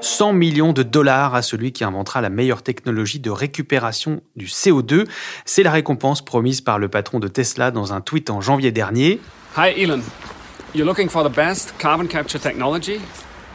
100 0.00 0.32
millions 0.32 0.72
de 0.72 0.84
dollars 0.84 1.34
à 1.34 1.42
celui 1.42 1.72
qui 1.72 1.82
inventera 1.82 2.20
la 2.20 2.30
meilleure 2.30 2.62
technologie 2.62 3.18
de 3.18 3.30
récupération 3.30 4.20
du 4.36 4.46
CO2. 4.46 5.08
C'est 5.44 5.64
la 5.64 5.72
récompense 5.72 6.24
promise 6.24 6.60
par 6.60 6.78
le 6.78 6.88
patron 6.88 7.18
de 7.18 7.26
Tesla 7.26 7.72
dans 7.72 7.92
un 7.92 8.00
tweet 8.00 8.30
en 8.30 8.40
janvier 8.40 8.70
dernier. 8.70 9.20
Hi 9.56 9.70
Elon, 9.76 10.00
you're 10.74 10.86
looking 10.86 11.08
for 11.08 11.28
the 11.28 11.34
best 11.34 11.74
carbon 11.78 12.06
capture 12.06 12.40
technology? 12.40 13.00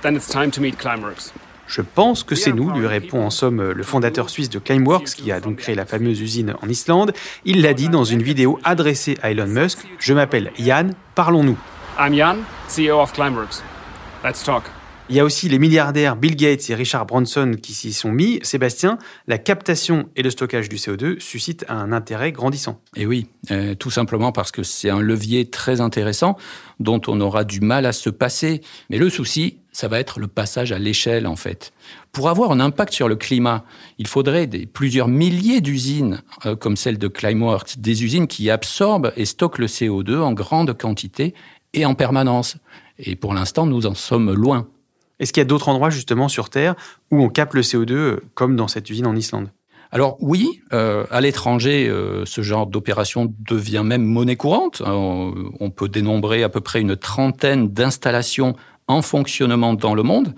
Then 0.01 0.15
it's 0.15 0.27
time 0.27 0.51
to 0.51 0.61
meet 0.61 0.77
Climeworks. 0.77 1.31
Je 1.67 1.81
pense 1.81 2.23
que 2.23 2.35
c'est 2.35 2.51
nous, 2.51 2.69
lui 2.71 2.87
répond 2.87 3.23
en 3.23 3.29
somme 3.29 3.71
le 3.71 3.83
fondateur 3.83 4.29
suisse 4.29 4.49
de 4.49 4.59
Climeworks, 4.59 5.15
qui 5.15 5.31
a 5.31 5.39
donc 5.39 5.57
créé 5.57 5.75
la 5.75 5.85
fameuse 5.85 6.21
usine 6.21 6.55
en 6.61 6.69
Islande. 6.69 7.13
Il 7.45 7.61
l'a 7.61 7.73
dit 7.73 7.89
dans 7.89 8.03
une 8.03 8.21
vidéo 8.21 8.59
adressée 8.63 9.17
à 9.21 9.31
Elon 9.31 9.47
Musk 9.47 9.79
Je 9.99 10.13
m'appelle 10.13 10.51
Yann, 10.59 10.93
parlons-nous. 11.15 11.57
I'm 11.99 12.13
Yann, 12.13 12.39
CEO 12.67 12.99
of 12.99 13.13
Climeworks. 13.13 13.63
Let's 14.23 14.43
talk. 14.43 14.63
Il 15.09 15.17
y 15.17 15.19
a 15.19 15.25
aussi 15.25 15.49
les 15.49 15.59
milliardaires 15.59 16.15
Bill 16.15 16.35
Gates 16.35 16.69
et 16.69 16.75
Richard 16.75 17.05
Branson 17.05 17.55
qui 17.61 17.73
s'y 17.73 17.91
sont 17.91 18.11
mis. 18.11 18.39
Sébastien, 18.41 18.97
la 19.27 19.37
captation 19.37 20.09
et 20.15 20.23
le 20.23 20.29
stockage 20.29 20.69
du 20.69 20.77
CO2 20.77 21.19
suscitent 21.19 21.65
un 21.67 21.91
intérêt 21.91 22.31
grandissant. 22.31 22.79
Et 22.95 23.05
oui, 23.05 23.27
euh, 23.51 23.75
tout 23.75 23.91
simplement 23.91 24.31
parce 24.31 24.51
que 24.51 24.63
c'est 24.63 24.89
un 24.89 25.01
levier 25.01 25.49
très 25.49 25.81
intéressant 25.81 26.37
dont 26.79 27.01
on 27.07 27.19
aura 27.19 27.43
du 27.43 27.59
mal 27.59 27.85
à 27.85 27.91
se 27.91 28.09
passer. 28.09 28.61
Mais 28.89 28.97
le 28.97 29.09
souci, 29.09 29.59
ça 29.73 29.89
va 29.89 29.99
être 29.99 30.19
le 30.19 30.27
passage 30.27 30.71
à 30.71 30.79
l'échelle 30.79 31.27
en 31.27 31.35
fait. 31.35 31.73
Pour 32.13 32.29
avoir 32.29 32.51
un 32.51 32.61
impact 32.61 32.93
sur 32.93 33.09
le 33.09 33.17
climat, 33.17 33.65
il 33.97 34.07
faudrait 34.07 34.47
des, 34.47 34.65
plusieurs 34.65 35.09
milliers 35.09 35.59
d'usines 35.59 36.21
euh, 36.45 36.55
comme 36.55 36.77
celle 36.77 36.97
de 36.97 37.07
Climeworks, 37.09 37.79
des 37.79 38.05
usines 38.05 38.27
qui 38.27 38.49
absorbent 38.49 39.11
et 39.17 39.25
stockent 39.25 39.57
le 39.57 39.67
CO2 39.67 40.19
en 40.19 40.31
grande 40.31 40.77
quantité 40.77 41.33
et 41.73 41.85
en 41.85 41.95
permanence. 41.95 42.57
Et 42.99 43.15
pour 43.15 43.33
l'instant, 43.33 43.65
nous 43.65 43.85
en 43.85 43.95
sommes 43.95 44.31
loin. 44.31 44.67
Est-ce 45.19 45.33
qu'il 45.33 45.41
y 45.41 45.45
a 45.45 45.45
d'autres 45.45 45.69
endroits 45.69 45.89
justement 45.89 46.27
sur 46.27 46.49
Terre 46.49 46.75
où 47.11 47.21
on 47.21 47.29
capte 47.29 47.53
le 47.53 47.61
CO2 47.61 47.91
euh, 47.91 48.19
comme 48.33 48.55
dans 48.55 48.67
cette 48.67 48.89
usine 48.89 49.07
en 49.07 49.15
Islande? 49.15 49.49
Alors 49.91 50.17
oui, 50.19 50.59
euh, 50.73 51.05
à 51.11 51.21
l'étranger, 51.21 51.87
euh, 51.87 52.25
ce 52.25 52.41
genre 52.41 52.65
d'opération 52.65 53.31
devient 53.47 53.83
même 53.85 54.03
monnaie 54.03 54.35
courante. 54.35 54.81
on 54.85 55.69
peut 55.69 55.87
dénombrer 55.87 56.41
à 56.41 56.49
peu 56.49 56.61
près 56.61 56.81
une 56.81 56.95
trentaine 56.95 57.69
d'installations 57.69 58.55
en 58.87 59.01
fonctionnement 59.01 59.73
dans 59.73 59.95
le 59.95 60.03
monde. 60.03 60.33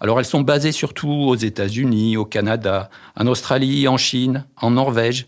Alors 0.00 0.18
elles 0.18 0.26
sont 0.26 0.40
basées 0.40 0.72
surtout 0.72 1.10
aux 1.10 1.36
États-Unis, 1.36 2.16
au 2.16 2.24
Canada, 2.24 2.90
en 3.16 3.26
Australie, 3.26 3.86
en 3.86 3.96
Chine, 3.96 4.46
en 4.56 4.70
Norvège. 4.70 5.26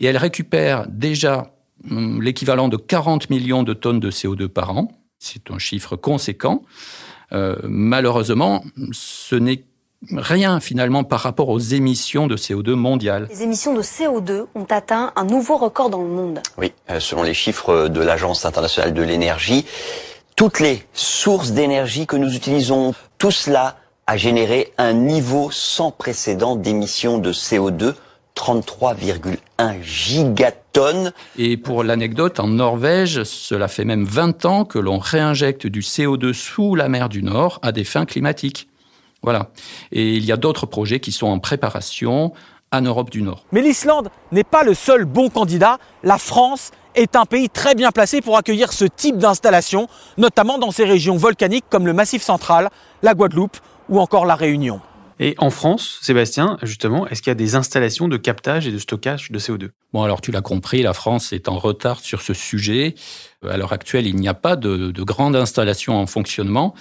Et 0.00 0.06
elles 0.06 0.18
récupèrent 0.18 0.86
déjà 0.88 1.54
hum, 1.90 2.20
l'équivalent 2.20 2.68
de 2.68 2.76
40 2.76 3.30
millions 3.30 3.62
de 3.62 3.72
tonnes 3.72 4.00
de 4.00 4.10
CO2 4.10 4.48
par 4.48 4.76
an. 4.76 4.88
C'est 5.18 5.50
un 5.50 5.58
chiffre 5.58 5.96
conséquent. 5.96 6.62
Euh, 7.32 7.56
malheureusement, 7.62 8.64
ce 8.92 9.36
n'est 9.36 9.64
rien 10.10 10.60
finalement 10.60 11.04
par 11.04 11.20
rapport 11.20 11.48
aux 11.48 11.58
émissions 11.58 12.26
de 12.26 12.36
CO2 12.36 12.72
mondiales. 12.72 13.28
Les 13.30 13.42
émissions 13.44 13.74
de 13.74 13.82
CO2 13.82 14.46
ont 14.54 14.66
atteint 14.68 15.12
un 15.16 15.24
nouveau 15.24 15.56
record 15.56 15.90
dans 15.90 16.02
le 16.02 16.08
monde. 16.08 16.40
Oui, 16.58 16.72
euh, 16.90 17.00
selon 17.00 17.22
les 17.22 17.34
chiffres 17.34 17.88
de 17.88 18.00
l'Agence 18.00 18.44
internationale 18.44 18.94
de 18.94 19.02
l'énergie, 19.02 19.64
toutes 20.36 20.60
les 20.60 20.86
sources 20.92 21.52
d'énergie 21.52 22.06
que 22.06 22.16
nous 22.16 22.34
utilisons, 22.34 22.94
tout 23.18 23.30
cela 23.30 23.76
a 24.06 24.16
généré 24.16 24.72
un 24.78 24.92
niveau 24.92 25.50
sans 25.50 25.90
précédent 25.90 26.56
d'émissions 26.56 27.18
de 27.18 27.32
CO2 27.32 27.94
33,1 28.34 29.82
gigatonnes. 29.82 31.12
Et 31.36 31.56
pour 31.56 31.84
l'anecdote, 31.84 32.40
en 32.40 32.48
Norvège, 32.48 33.24
cela 33.24 33.68
fait 33.68 33.84
même 33.84 34.04
20 34.04 34.44
ans 34.46 34.64
que 34.64 34.78
l'on 34.78 34.98
réinjecte 34.98 35.66
du 35.66 35.80
CO2 35.80 36.32
sous 36.32 36.74
la 36.74 36.88
mer 36.88 37.08
du 37.08 37.22
Nord 37.22 37.58
à 37.62 37.72
des 37.72 37.84
fins 37.84 38.06
climatiques. 38.06 38.68
Voilà. 39.22 39.50
Et 39.92 40.14
il 40.14 40.24
y 40.24 40.32
a 40.32 40.36
d'autres 40.36 40.66
projets 40.66 40.98
qui 40.98 41.12
sont 41.12 41.28
en 41.28 41.38
préparation 41.38 42.32
en 42.72 42.80
Europe 42.80 43.10
du 43.10 43.22
Nord. 43.22 43.44
Mais 43.52 43.60
l'Islande 43.60 44.08
n'est 44.32 44.44
pas 44.44 44.64
le 44.64 44.74
seul 44.74 45.04
bon 45.04 45.28
candidat. 45.28 45.78
La 46.02 46.18
France 46.18 46.70
est 46.94 47.16
un 47.16 47.24
pays 47.24 47.48
très 47.48 47.74
bien 47.74 47.90
placé 47.90 48.20
pour 48.20 48.36
accueillir 48.36 48.72
ce 48.72 48.84
type 48.84 49.18
d'installation, 49.18 49.88
notamment 50.18 50.58
dans 50.58 50.70
ces 50.70 50.84
régions 50.84 51.16
volcaniques 51.16 51.64
comme 51.70 51.86
le 51.86 51.92
Massif 51.92 52.22
central, 52.22 52.70
la 53.02 53.14
Guadeloupe 53.14 53.56
ou 53.88 54.00
encore 54.00 54.26
la 54.26 54.34
Réunion. 54.34 54.80
Et 55.18 55.34
en 55.38 55.50
France, 55.50 55.98
Sébastien, 56.02 56.58
justement, 56.62 57.06
est-ce 57.06 57.22
qu'il 57.22 57.30
y 57.30 57.32
a 57.32 57.36
des 57.36 57.54
installations 57.54 58.08
de 58.08 58.16
captage 58.16 58.66
et 58.66 58.72
de 58.72 58.78
stockage 58.78 59.30
de 59.30 59.38
CO2 59.38 59.68
Bon, 59.92 60.02
alors 60.02 60.20
tu 60.20 60.32
l'as 60.32 60.40
compris, 60.40 60.82
la 60.82 60.94
France 60.94 61.32
est 61.32 61.48
en 61.48 61.58
retard 61.58 62.00
sur 62.00 62.22
ce 62.22 62.34
sujet. 62.34 62.94
À 63.48 63.56
l'heure 63.56 63.72
actuelle, 63.72 64.06
il 64.06 64.16
n'y 64.16 64.28
a 64.28 64.34
pas 64.34 64.56
de, 64.56 64.90
de 64.90 65.02
grande 65.02 65.36
installation 65.36 65.96
en 65.96 66.06
fonctionnement. 66.06 66.74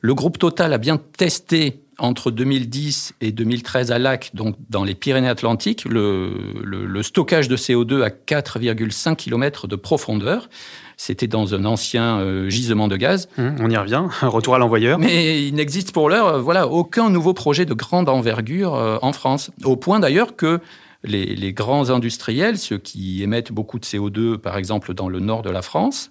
Le 0.00 0.14
groupe 0.14 0.38
Total 0.38 0.72
a 0.72 0.78
bien 0.78 0.98
testé 0.98 1.80
entre 2.00 2.30
2010 2.30 3.14
et 3.20 3.32
2013 3.32 3.92
à 3.92 3.98
Lac, 3.98 4.30
donc 4.34 4.56
dans 4.68 4.84
les 4.84 4.94
Pyrénées-Atlantiques, 4.94 5.84
le, 5.84 6.32
le, 6.62 6.86
le, 6.86 7.02
stockage 7.02 7.48
de 7.48 7.56
CO2 7.56 8.02
à 8.02 8.08
4,5 8.08 9.16
km 9.16 9.66
de 9.66 9.76
profondeur. 9.76 10.48
C'était 10.96 11.26
dans 11.26 11.54
un 11.54 11.64
ancien 11.64 12.18
euh, 12.18 12.50
gisement 12.50 12.88
de 12.88 12.96
gaz. 12.96 13.28
Mmh, 13.38 13.48
on 13.60 13.70
y 13.70 13.76
revient, 13.76 14.04
retour 14.22 14.54
à 14.54 14.58
l'envoyeur. 14.58 14.98
Mais 14.98 15.46
il 15.46 15.54
n'existe 15.54 15.92
pour 15.92 16.10
l'heure, 16.10 16.26
euh, 16.26 16.40
voilà, 16.40 16.68
aucun 16.68 17.10
nouveau 17.10 17.32
projet 17.32 17.64
de 17.64 17.74
grande 17.74 18.08
envergure 18.08 18.74
euh, 18.74 18.98
en 19.02 19.12
France. 19.12 19.50
Au 19.64 19.76
point 19.76 20.00
d'ailleurs 20.00 20.36
que 20.36 20.60
les, 21.02 21.34
les, 21.34 21.52
grands 21.52 21.88
industriels, 21.90 22.58
ceux 22.58 22.76
qui 22.76 23.22
émettent 23.22 23.52
beaucoup 23.52 23.78
de 23.78 23.84
CO2, 23.84 24.36
par 24.36 24.58
exemple 24.58 24.92
dans 24.92 25.08
le 25.08 25.20
nord 25.20 25.42
de 25.42 25.50
la 25.50 25.62
France, 25.62 26.10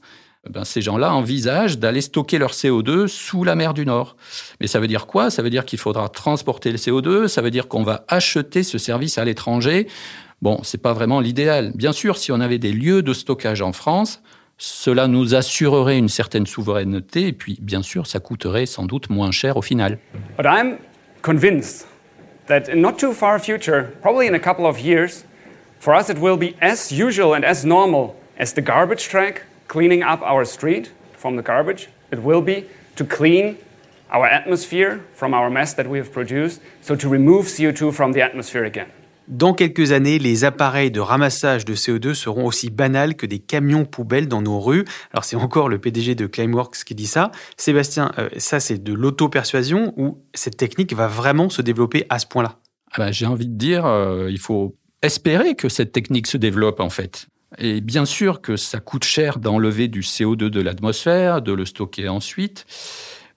ben, 0.49 0.63
ces 0.63 0.81
gens-là 0.81 1.13
envisagent 1.13 1.77
d'aller 1.77 2.01
stocker 2.01 2.39
leur 2.39 2.51
CO2 2.51 3.07
sous 3.07 3.43
la 3.43 3.55
mer 3.55 3.73
du 3.73 3.85
Nord. 3.85 4.15
Mais 4.59 4.67
ça 4.67 4.79
veut 4.79 4.87
dire 4.87 5.05
quoi? 5.05 5.29
Ça 5.29 5.43
veut 5.43 5.49
dire 5.49 5.63
qu'il 5.63 5.79
faudra 5.79 6.09
transporter 6.09 6.71
le 6.71 6.77
CO2, 6.77 7.27
ça 7.27 7.41
veut 7.41 7.51
dire 7.51 7.67
qu'on 7.67 7.83
va 7.83 8.03
acheter 8.07 8.63
ce 8.63 8.77
service 8.77 9.17
à 9.17 9.25
l'étranger. 9.25 9.87
Bon, 10.41 10.59
c'est 10.63 10.81
pas 10.81 10.93
vraiment 10.93 11.19
l'idéal. 11.19 11.71
Bien 11.75 11.91
sûr, 11.91 12.17
si 12.17 12.31
on 12.31 12.39
avait 12.39 12.57
des 12.57 12.71
lieux 12.71 13.03
de 13.03 13.13
stockage 13.13 13.61
en 13.61 13.73
France, 13.73 14.21
cela 14.57 15.07
nous 15.07 15.35
assurerait 15.35 15.97
une 15.97 16.09
certaine 16.09 16.45
souveraineté 16.45 17.27
et 17.27 17.33
puis, 17.33 17.57
bien 17.61 17.81
sûr, 17.81 18.07
ça 18.07 18.19
coûterait 18.19 18.65
sans 18.65 18.85
doute 18.85 19.09
moins 19.09 19.31
cher 19.31 19.55
au 19.55 19.61
final. 19.61 19.99
But 20.35 20.45
I'm 20.45 20.77
convinced 21.21 21.87
that 22.47 22.63
in 22.71 22.81
not 22.81 22.93
too 22.93 23.13
far 23.13 23.39
future, 23.39 23.91
probably 24.01 24.27
in 24.27 24.33
a 24.33 24.39
couple 24.39 24.65
of 24.65 24.79
years, 24.79 25.25
for 25.79 25.93
us 25.93 26.09
it 26.09 26.17
will 26.19 26.37
be 26.37 26.55
as 26.61 26.91
usual 26.91 27.35
and 27.35 27.43
as 27.43 27.65
normal 27.65 28.15
as 28.39 28.53
the 28.53 28.61
garbage 28.61 29.07
cleaning 29.69 30.03
up 30.03 30.21
our 30.21 30.43
street 30.45 30.91
from 31.17 31.37
the 31.37 31.43
garbage. 31.43 31.89
It 32.11 32.19
will 32.21 32.41
be 32.41 32.65
to 32.95 33.05
clean 33.05 33.55
our 34.11 34.25
atmosphere 34.25 34.99
from 35.13 35.33
our 35.33 35.49
mess 35.49 35.75
that 35.75 35.87
we 35.87 35.99
have 35.99 36.11
produced, 36.11 36.59
so 36.81 36.95
to 36.95 37.07
remove 37.07 37.45
CO2 37.45 37.93
from 37.93 38.11
the 38.13 38.21
atmosphere 38.21 38.65
again. 38.65 38.87
Dans 39.27 39.53
quelques 39.53 39.91
années, 39.91 40.17
les 40.17 40.43
appareils 40.43 40.89
de 40.89 40.99
ramassage 40.99 41.63
de 41.63 41.75
CO2 41.75 42.15
seront 42.15 42.47
aussi 42.47 42.71
banals 42.71 43.13
que 43.13 43.27
des 43.27 43.37
camions 43.37 43.85
poubelles 43.85 44.27
dans 44.27 44.41
nos 44.41 44.59
rues. 44.59 44.85
Alors 45.13 45.23
c'est 45.23 45.35
encore 45.35 45.69
le 45.69 45.77
PDG 45.77 46.15
de 46.15 46.25
Climeworks 46.25 46.83
qui 46.83 46.95
dit 46.95 47.05
ça. 47.05 47.31
Sébastien, 47.55 48.11
euh, 48.17 48.29
ça 48.37 48.59
c'est 48.59 48.83
de 48.83 48.91
l'auto-persuasion 48.91 49.93
ou 49.97 50.17
cette 50.33 50.57
technique 50.57 50.93
va 50.93 51.05
vraiment 51.05 51.49
se 51.49 51.61
développer 51.61 52.07
à 52.09 52.17
ce 52.17 52.25
point-là? 52.25 52.57
Ah 52.91 52.95
ben, 52.97 53.11
J'ai 53.11 53.27
envie 53.27 53.47
de 53.47 53.55
dire, 53.55 53.85
euh, 53.85 54.31
il 54.31 54.39
faut 54.39 54.75
espérer 55.03 55.53
que 55.53 55.69
cette 55.69 55.91
technique 55.91 56.25
se 56.25 56.37
développe 56.37 56.79
en 56.79 56.89
fait. 56.89 57.27
Et 57.57 57.81
bien 57.81 58.05
sûr 58.05 58.41
que 58.41 58.55
ça 58.57 58.79
coûte 58.79 59.03
cher 59.03 59.39
d'enlever 59.39 59.87
du 59.87 60.01
CO2 60.01 60.49
de 60.49 60.61
l'atmosphère, 60.61 61.41
de 61.41 61.51
le 61.51 61.65
stocker 61.65 62.07
ensuite. 62.07 62.65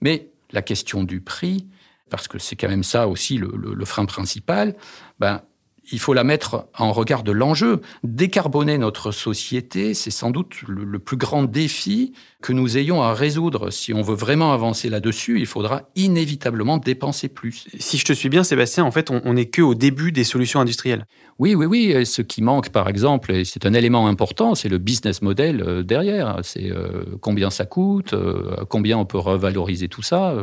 Mais 0.01 0.29
la 0.53 0.63
question 0.63 1.03
du 1.05 1.21
prix, 1.21 1.67
parce 2.11 2.29
que 2.29 2.39
c'est 2.39 2.57
quand 2.57 2.69
même 2.69 2.85
ça 2.85 3.09
aussi 3.09 3.39
le, 3.39 3.85
frein 3.85 4.05
principal, 4.05 4.77
ben, 5.19 5.43
il 5.91 5.99
faut 5.99 6.15
la 6.15 6.25
mettre 6.25 6.69
en 6.79 6.93
regard 6.93 7.23
de 7.23 7.33
l'enjeu. 7.33 7.81
Décarboner 8.05 8.79
notre 8.79 9.11
société, 9.11 9.95
c'est 9.95 10.11
sans 10.11 10.31
doute 10.31 10.63
le, 10.67 10.85
le, 10.85 10.99
plus 10.99 11.17
grand 11.17 11.43
défi 11.43 12.13
que 12.41 12.53
nous 12.53 12.79
ayons 12.79 13.03
à 13.03 13.15
résoudre. 13.15 13.71
Si 13.71 13.93
on 13.93 14.03
veut 14.03 14.15
vraiment 14.15 14.53
avancer 14.53 14.89
là-dessus, 14.89 15.41
il 15.41 15.47
faudra 15.47 15.83
inévitablement 15.97 16.79
dépenser 16.79 17.29
plus. 17.29 17.67
Si 17.79 17.99
je 17.99 18.05
te 18.05 18.13
suis 18.13 18.29
bien, 18.29 18.45
Sébastien, 18.45 18.85
en 18.85 18.91
fait, 18.91 19.11
on 19.11 19.35
n'est 19.35 19.51
qu'au 19.51 19.75
début 19.75 20.13
des 20.13 20.25
solutions 20.25 20.61
industrielles. 20.61 21.07
Oui, 21.39 21.55
oui, 21.55 21.67
oui. 21.67 22.07
Ce 22.07 22.23
qui 22.23 22.43
manque, 22.43 22.69
par 22.69 22.89
exemple, 22.89 23.33
et 23.33 23.45
c'est 23.45 23.67
un 23.67 23.75
élément 23.75 24.07
important, 24.07 24.55
c'est 24.55 24.69
le 24.69 24.79
business 24.79 25.23
model 25.23 25.63
euh, 25.63 25.83
derrière. 25.83 26.39
C'est 26.43 26.71
euh, 26.71 27.05
combien 27.21 27.51
ça 27.51 27.65
coûte, 27.65 28.13
euh, 28.13 28.65
combien 28.69 28.99
on 28.99 29.05
peut 29.05 29.19
revaloriser 29.19 29.89
tout 29.89 30.03
ça 30.03 30.35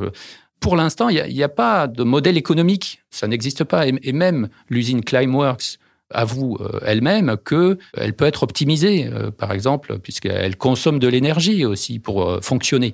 pour 0.59 0.75
l'instant, 0.75 1.09
il 1.09 1.33
n'y 1.33 1.43
a, 1.43 1.49
pas 1.49 1.87
de 1.87 2.03
modèle 2.03 2.37
économique. 2.37 3.01
Ça 3.09 3.27
n'existe 3.27 3.63
pas. 3.63 3.87
Et, 3.87 3.93
et 4.03 4.13
même 4.13 4.49
l'usine 4.69 5.03
Climeworks 5.03 5.79
avoue 6.11 6.57
euh, 6.59 6.79
elle-même 6.85 7.37
que 7.43 7.77
elle 7.93 8.13
peut 8.13 8.25
être 8.25 8.43
optimisée, 8.43 9.07
euh, 9.07 9.31
par 9.31 9.51
exemple, 9.51 9.99
puisqu'elle 9.99 10.55
consomme 10.57 10.99
de 10.99 11.07
l'énergie 11.07 11.65
aussi 11.65 11.99
pour 11.99 12.23
euh, 12.23 12.39
fonctionner. 12.41 12.93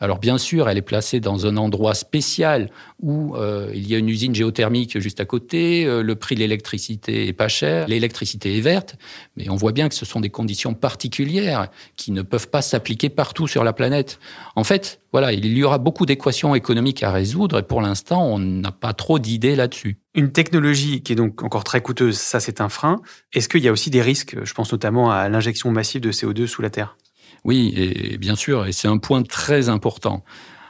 Alors 0.00 0.18
bien 0.18 0.38
sûr, 0.38 0.68
elle 0.68 0.78
est 0.78 0.82
placée 0.82 1.20
dans 1.20 1.46
un 1.46 1.56
endroit 1.56 1.94
spécial 1.94 2.70
où 3.00 3.36
euh, 3.36 3.70
il 3.74 3.88
y 3.88 3.94
a 3.94 3.98
une 3.98 4.08
usine 4.08 4.34
géothermique 4.34 4.98
juste 4.98 5.20
à 5.20 5.24
côté, 5.24 5.84
euh, 5.84 6.02
le 6.02 6.14
prix 6.16 6.34
de 6.34 6.40
l'électricité 6.40 7.28
est 7.28 7.32
pas 7.32 7.48
cher, 7.48 7.86
l'électricité 7.88 8.56
est 8.56 8.60
verte, 8.60 8.96
mais 9.36 9.48
on 9.50 9.56
voit 9.56 9.72
bien 9.72 9.88
que 9.88 9.94
ce 9.94 10.04
sont 10.04 10.20
des 10.20 10.30
conditions 10.30 10.74
particulières 10.74 11.68
qui 11.96 12.10
ne 12.10 12.22
peuvent 12.22 12.48
pas 12.48 12.62
s'appliquer 12.62 13.08
partout 13.08 13.46
sur 13.48 13.64
la 13.64 13.72
planète. 13.72 14.18
En 14.54 14.64
fait, 14.64 15.00
voilà, 15.12 15.32
il 15.32 15.56
y 15.56 15.62
aura 15.62 15.78
beaucoup 15.78 16.06
d'équations 16.06 16.54
économiques 16.54 17.02
à 17.02 17.10
résoudre 17.10 17.58
et 17.58 17.62
pour 17.62 17.80
l'instant, 17.80 18.26
on 18.26 18.38
n'a 18.38 18.72
pas 18.72 18.92
trop 18.92 19.18
d'idées 19.18 19.56
là-dessus. 19.56 19.98
Une 20.16 20.32
technologie 20.32 21.02
qui 21.02 21.12
est 21.12 21.16
donc 21.16 21.42
encore 21.42 21.62
très 21.62 21.82
coûteuse, 21.82 22.16
ça 22.16 22.40
c'est 22.40 22.62
un 22.62 22.70
frein. 22.70 23.02
Est-ce 23.34 23.50
qu'il 23.50 23.62
y 23.62 23.68
a 23.68 23.72
aussi 23.72 23.90
des 23.90 24.00
risques 24.00 24.36
Je 24.42 24.54
pense 24.54 24.72
notamment 24.72 25.10
à 25.10 25.28
l'injection 25.28 25.70
massive 25.70 26.00
de 26.00 26.10
CO2 26.10 26.46
sous 26.46 26.62
la 26.62 26.70
Terre? 26.70 26.96
Oui, 27.44 27.72
et 27.76 28.16
bien 28.16 28.34
sûr, 28.34 28.66
et 28.66 28.72
c'est 28.72 28.88
un 28.88 28.96
point 28.96 29.22
très 29.22 29.68
important. 29.68 30.24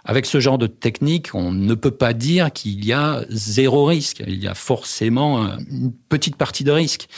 Avec 0.05 0.27
ce 0.27 0.41
genre 0.41 0.59
de 0.59 0.67
technique, 0.67 1.35
on 1.35 1.53
ne 1.53 1.75
peut 1.75 1.91
pas 1.91 2.13
dire 2.13 2.53
qu'il 2.53 2.85
y 2.85 2.93
a 2.93 3.25
zéro 3.29 3.85
risque. 3.85 4.23
Il 4.27 4.43
y 4.43 4.47
a 4.47 4.55
forcément 4.55 5.57
une 5.71 5.93
petite 6.09 6.37
partie 6.37 6.65
de 6.65 6.71
risque. 6.71 7.09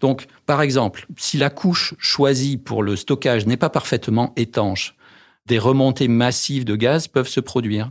Donc, 0.00 0.26
par 0.44 0.62
exemple, 0.62 1.06
si 1.16 1.38
la 1.38 1.50
couche 1.50 1.94
choisie 1.98 2.56
pour 2.56 2.82
le 2.82 2.94
stockage 2.94 3.46
n'est 3.46 3.56
pas 3.56 3.70
parfaitement 3.70 4.32
étanche, 4.36 4.96
des 5.46 5.58
remontées 5.58 6.08
massives 6.08 6.64
de 6.64 6.76
gaz 6.76 7.08
peuvent 7.08 7.28
se 7.28 7.40
produire. 7.40 7.90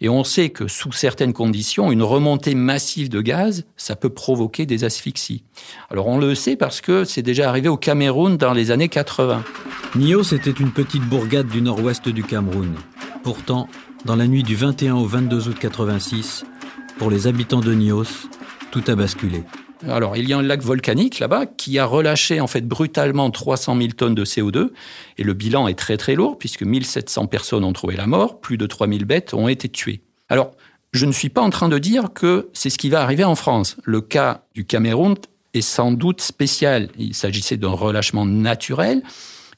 Et 0.00 0.08
on 0.08 0.22
sait 0.22 0.50
que 0.50 0.68
sous 0.68 0.92
certaines 0.92 1.32
conditions, 1.32 1.90
une 1.90 2.02
remontée 2.02 2.54
massive 2.54 3.08
de 3.08 3.20
gaz, 3.20 3.64
ça 3.76 3.96
peut 3.96 4.10
provoquer 4.10 4.64
des 4.64 4.84
asphyxies. 4.84 5.42
Alors 5.90 6.06
on 6.06 6.18
le 6.18 6.34
sait 6.36 6.54
parce 6.54 6.80
que 6.80 7.04
c'est 7.04 7.22
déjà 7.22 7.48
arrivé 7.48 7.68
au 7.68 7.76
Cameroun 7.76 8.36
dans 8.36 8.52
les 8.52 8.70
années 8.70 8.88
80. 8.88 9.42
Nios 9.96 10.32
était 10.32 10.50
une 10.50 10.70
petite 10.70 11.02
bourgade 11.02 11.48
du 11.48 11.62
nord-ouest 11.62 12.08
du 12.08 12.22
Cameroun. 12.22 12.74
Pourtant, 13.24 13.68
dans 14.04 14.16
la 14.16 14.28
nuit 14.28 14.44
du 14.44 14.54
21 14.54 14.94
au 14.94 15.06
22 15.06 15.48
août 15.48 15.56
86, 15.58 16.44
pour 16.98 17.10
les 17.10 17.26
habitants 17.26 17.60
de 17.60 17.74
Nios, 17.74 18.28
tout 18.70 18.84
a 18.86 18.94
basculé. 18.94 19.44
Alors, 19.86 20.16
il 20.16 20.28
y 20.28 20.32
a 20.32 20.38
un 20.38 20.42
lac 20.42 20.62
volcanique 20.62 21.18
là-bas 21.18 21.46
qui 21.46 21.78
a 21.78 21.84
relâché 21.84 22.40
en 22.40 22.46
fait 22.46 22.66
brutalement 22.66 23.30
300 23.30 23.76
000 23.76 23.88
tonnes 23.90 24.14
de 24.14 24.24
CO2 24.24 24.70
et 25.18 25.22
le 25.22 25.34
bilan 25.34 25.68
est 25.68 25.78
très 25.78 25.96
très 25.96 26.14
lourd 26.14 26.38
puisque 26.38 26.62
1700 26.62 27.26
personnes 27.26 27.64
ont 27.64 27.72
trouvé 27.72 27.96
la 27.96 28.06
mort, 28.06 28.40
plus 28.40 28.56
de 28.56 28.66
3000 28.66 29.04
bêtes 29.04 29.34
ont 29.34 29.48
été 29.48 29.68
tuées. 29.68 30.02
Alors, 30.28 30.52
je 30.92 31.06
ne 31.06 31.12
suis 31.12 31.28
pas 31.28 31.42
en 31.42 31.50
train 31.50 31.68
de 31.68 31.78
dire 31.78 32.12
que 32.14 32.48
c'est 32.52 32.70
ce 32.70 32.78
qui 32.78 32.88
va 32.88 33.02
arriver 33.02 33.24
en 33.24 33.34
France. 33.34 33.76
Le 33.84 34.00
cas 34.00 34.42
du 34.54 34.64
Cameroun 34.64 35.16
est 35.54 35.60
sans 35.60 35.92
doute 35.92 36.20
spécial. 36.20 36.88
Il 36.98 37.14
s'agissait 37.14 37.56
d'un 37.56 37.70
relâchement 37.70 38.24
naturel 38.24 39.02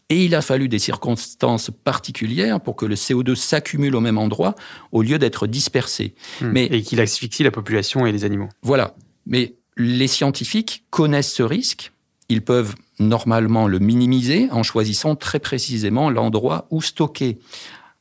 et 0.08 0.24
il 0.24 0.34
a 0.34 0.42
fallu 0.42 0.68
des 0.68 0.80
circonstances 0.80 1.70
particulières 1.70 2.60
pour 2.60 2.74
que 2.74 2.84
le 2.84 2.96
CO2 2.96 3.36
s'accumule 3.36 3.94
au 3.94 4.00
même 4.00 4.18
endroit 4.18 4.56
au 4.90 5.02
lieu 5.02 5.18
d'être 5.18 5.46
dispersé. 5.46 6.14
Mmh. 6.40 6.46
Mais, 6.48 6.64
et 6.64 6.82
qu'il 6.82 7.00
asphyxie 7.00 7.44
la 7.44 7.52
population 7.52 8.06
et 8.06 8.12
les 8.12 8.24
animaux. 8.24 8.48
Voilà. 8.62 8.94
Mais 9.26 9.54
les 9.80 10.08
scientifiques 10.08 10.84
connaissent 10.90 11.32
ce 11.32 11.42
risque. 11.42 11.92
Ils 12.28 12.42
peuvent 12.42 12.74
normalement 12.98 13.66
le 13.66 13.78
minimiser 13.78 14.48
en 14.50 14.62
choisissant 14.62 15.16
très 15.16 15.40
précisément 15.40 16.10
l'endroit 16.10 16.66
où 16.70 16.80
stocker. 16.82 17.38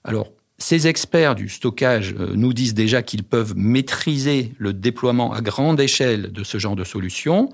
Alors, 0.04 0.32
ces 0.58 0.88
experts 0.88 1.36
du 1.36 1.48
stockage 1.48 2.14
nous 2.14 2.54
disent 2.54 2.74
déjà 2.74 3.02
qu'ils 3.02 3.24
peuvent 3.24 3.56
maîtriser 3.56 4.54
le 4.58 4.74
déploiement 4.74 5.34
à 5.34 5.42
grande 5.42 5.80
échelle 5.80 6.32
de 6.34 6.44
ce 6.44 6.58
genre 6.60 6.76
de 6.76 6.84
solution. 6.84 7.50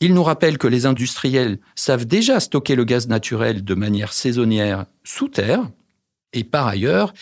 Ils 0.00 0.14
nous 0.14 0.22
rappellent 0.22 0.56
que 0.56 0.66
les 0.66 0.86
industriels 0.86 1.58
savent 1.74 2.06
déjà 2.06 2.40
stocker 2.40 2.74
le 2.74 2.84
gaz 2.84 3.08
naturel 3.08 3.62
de 3.62 3.74
manière 3.74 4.14
saisonnière 4.14 4.86
sous 5.04 5.28
terre. 5.28 5.68
Et 6.32 6.44
par 6.44 6.68
ailleurs, 6.68 7.12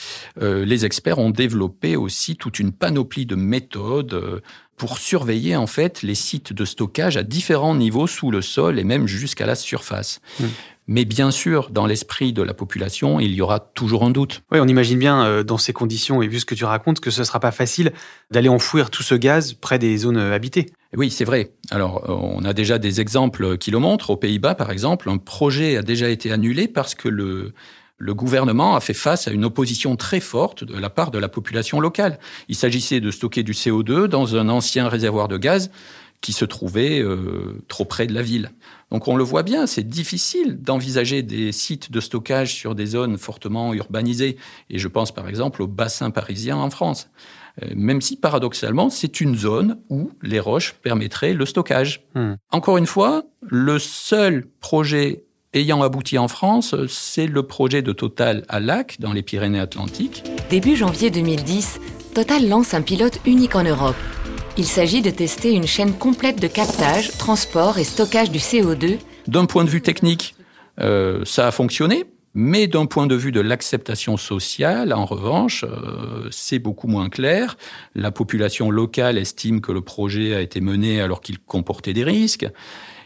euh, 0.42 0.64
les 0.64 0.84
experts 0.84 1.18
ont 1.18 1.30
développé 1.30 1.96
aussi 1.96 2.36
toute 2.36 2.58
une 2.58 2.72
panoplie 2.72 3.24
de 3.24 3.36
méthodes 3.36 4.12
euh, 4.12 4.40
pour 4.76 4.98
surveiller 4.98 5.56
en 5.56 5.66
fait 5.66 6.02
les 6.02 6.14
sites 6.14 6.52
de 6.52 6.64
stockage 6.64 7.16
à 7.16 7.22
différents 7.22 7.74
niveaux 7.74 8.06
sous 8.06 8.30
le 8.30 8.42
sol 8.42 8.78
et 8.78 8.84
même 8.84 9.06
jusqu'à 9.06 9.46
la 9.46 9.54
surface. 9.54 10.20
Mmh. 10.38 10.44
Mais 10.90 11.04
bien 11.04 11.30
sûr, 11.30 11.70
dans 11.70 11.86
l'esprit 11.86 12.32
de 12.32 12.42
la 12.42 12.54
population, 12.54 13.18
il 13.18 13.32
y 13.32 13.42
aura 13.42 13.60
toujours 13.60 14.04
un 14.04 14.10
doute. 14.10 14.42
Oui, 14.52 14.58
on 14.60 14.66
imagine 14.66 14.98
bien 14.98 15.24
euh, 15.24 15.42
dans 15.42 15.58
ces 15.58 15.72
conditions 15.72 16.20
et 16.22 16.28
vu 16.28 16.40
ce 16.40 16.46
que 16.46 16.54
tu 16.54 16.64
racontes 16.64 17.00
que 17.00 17.10
ce 17.10 17.20
ne 17.20 17.24
sera 17.24 17.40
pas 17.40 17.50
facile 17.50 17.92
d'aller 18.30 18.48
enfouir 18.50 18.90
tout 18.90 19.02
ce 19.02 19.14
gaz 19.14 19.54
près 19.54 19.78
des 19.78 19.96
zones 19.96 20.18
habitées. 20.18 20.66
Oui, 20.96 21.10
c'est 21.10 21.24
vrai. 21.24 21.52
Alors, 21.70 22.04
on 22.08 22.44
a 22.44 22.54
déjà 22.54 22.78
des 22.78 23.02
exemples 23.02 23.58
qui 23.58 23.70
le 23.70 23.78
montrent. 23.78 24.08
Aux 24.10 24.16
Pays-Bas, 24.16 24.54
par 24.54 24.70
exemple, 24.70 25.10
un 25.10 25.18
projet 25.18 25.76
a 25.76 25.82
déjà 25.82 26.08
été 26.08 26.32
annulé 26.32 26.66
parce 26.66 26.94
que 26.94 27.10
le, 27.10 27.52
le 27.98 28.14
gouvernement 28.14 28.76
a 28.76 28.80
fait 28.80 28.94
face 28.94 29.28
à 29.28 29.32
une 29.32 29.44
opposition 29.44 29.96
très 29.96 30.20
forte 30.20 30.64
de 30.64 30.78
la 30.78 30.88
part 30.88 31.10
de 31.10 31.18
la 31.18 31.28
population 31.28 31.80
locale. 31.80 32.18
Il 32.48 32.54
s'agissait 32.54 33.00
de 33.00 33.10
stocker 33.10 33.42
du 33.42 33.52
CO2 33.52 34.06
dans 34.06 34.36
un 34.36 34.48
ancien 34.48 34.88
réservoir 34.88 35.28
de 35.28 35.36
gaz 35.36 35.70
qui 36.20 36.32
se 36.32 36.44
trouvait 36.44 37.00
euh, 37.00 37.62
trop 37.68 37.84
près 37.84 38.06
de 38.06 38.14
la 38.14 38.22
ville. 38.22 38.50
Donc 38.90 39.06
on 39.08 39.16
le 39.16 39.24
voit 39.24 39.42
bien, 39.42 39.66
c'est 39.66 39.86
difficile 39.86 40.60
d'envisager 40.60 41.22
des 41.22 41.52
sites 41.52 41.92
de 41.92 42.00
stockage 42.00 42.54
sur 42.54 42.74
des 42.74 42.86
zones 42.86 43.18
fortement 43.18 43.74
urbanisées. 43.74 44.36
Et 44.70 44.78
je 44.78 44.88
pense 44.88 45.12
par 45.12 45.28
exemple 45.28 45.62
au 45.62 45.66
bassin 45.66 46.10
parisien 46.10 46.56
en 46.56 46.70
France. 46.70 47.10
Euh, 47.62 47.68
même 47.74 48.00
si 48.00 48.16
paradoxalement, 48.16 48.90
c'est 48.90 49.20
une 49.20 49.36
zone 49.36 49.78
où 49.90 50.10
les 50.22 50.40
roches 50.40 50.74
permettraient 50.82 51.34
le 51.34 51.46
stockage. 51.46 52.04
Hmm. 52.14 52.34
Encore 52.50 52.78
une 52.78 52.86
fois, 52.86 53.24
le 53.42 53.78
seul 53.78 54.46
projet 54.60 55.24
ayant 55.58 55.82
abouti 55.82 56.18
en 56.18 56.28
France, 56.28 56.74
c'est 56.88 57.26
le 57.26 57.42
projet 57.42 57.82
de 57.82 57.92
Total 57.92 58.44
à 58.48 58.60
Lac, 58.60 58.96
dans 59.00 59.12
les 59.12 59.22
Pyrénées-Atlantiques. 59.22 60.24
Début 60.50 60.76
janvier 60.76 61.10
2010, 61.10 61.80
Total 62.14 62.48
lance 62.48 62.74
un 62.74 62.82
pilote 62.82 63.20
unique 63.26 63.54
en 63.54 63.64
Europe. 63.64 63.96
Il 64.56 64.64
s'agit 64.64 65.02
de 65.02 65.10
tester 65.10 65.52
une 65.52 65.66
chaîne 65.66 65.92
complète 65.92 66.40
de 66.40 66.48
captage, 66.48 67.16
transport 67.16 67.78
et 67.78 67.84
stockage 67.84 68.30
du 68.30 68.38
CO2. 68.38 68.98
D'un 69.28 69.46
point 69.46 69.64
de 69.64 69.70
vue 69.70 69.82
technique, 69.82 70.34
euh, 70.80 71.24
ça 71.24 71.46
a 71.46 71.50
fonctionné, 71.52 72.06
mais 72.34 72.66
d'un 72.66 72.86
point 72.86 73.06
de 73.06 73.14
vue 73.14 73.32
de 73.32 73.40
l'acceptation 73.40 74.16
sociale, 74.16 74.92
en 74.92 75.04
revanche, 75.04 75.64
euh, 75.64 76.28
c'est 76.30 76.58
beaucoup 76.58 76.88
moins 76.88 77.08
clair. 77.08 77.56
La 77.94 78.10
population 78.10 78.70
locale 78.70 79.18
estime 79.18 79.60
que 79.60 79.72
le 79.72 79.80
projet 79.80 80.34
a 80.34 80.40
été 80.40 80.60
mené 80.60 81.00
alors 81.00 81.20
qu'il 81.20 81.38
comportait 81.38 81.92
des 81.92 82.04
risques. 82.04 82.46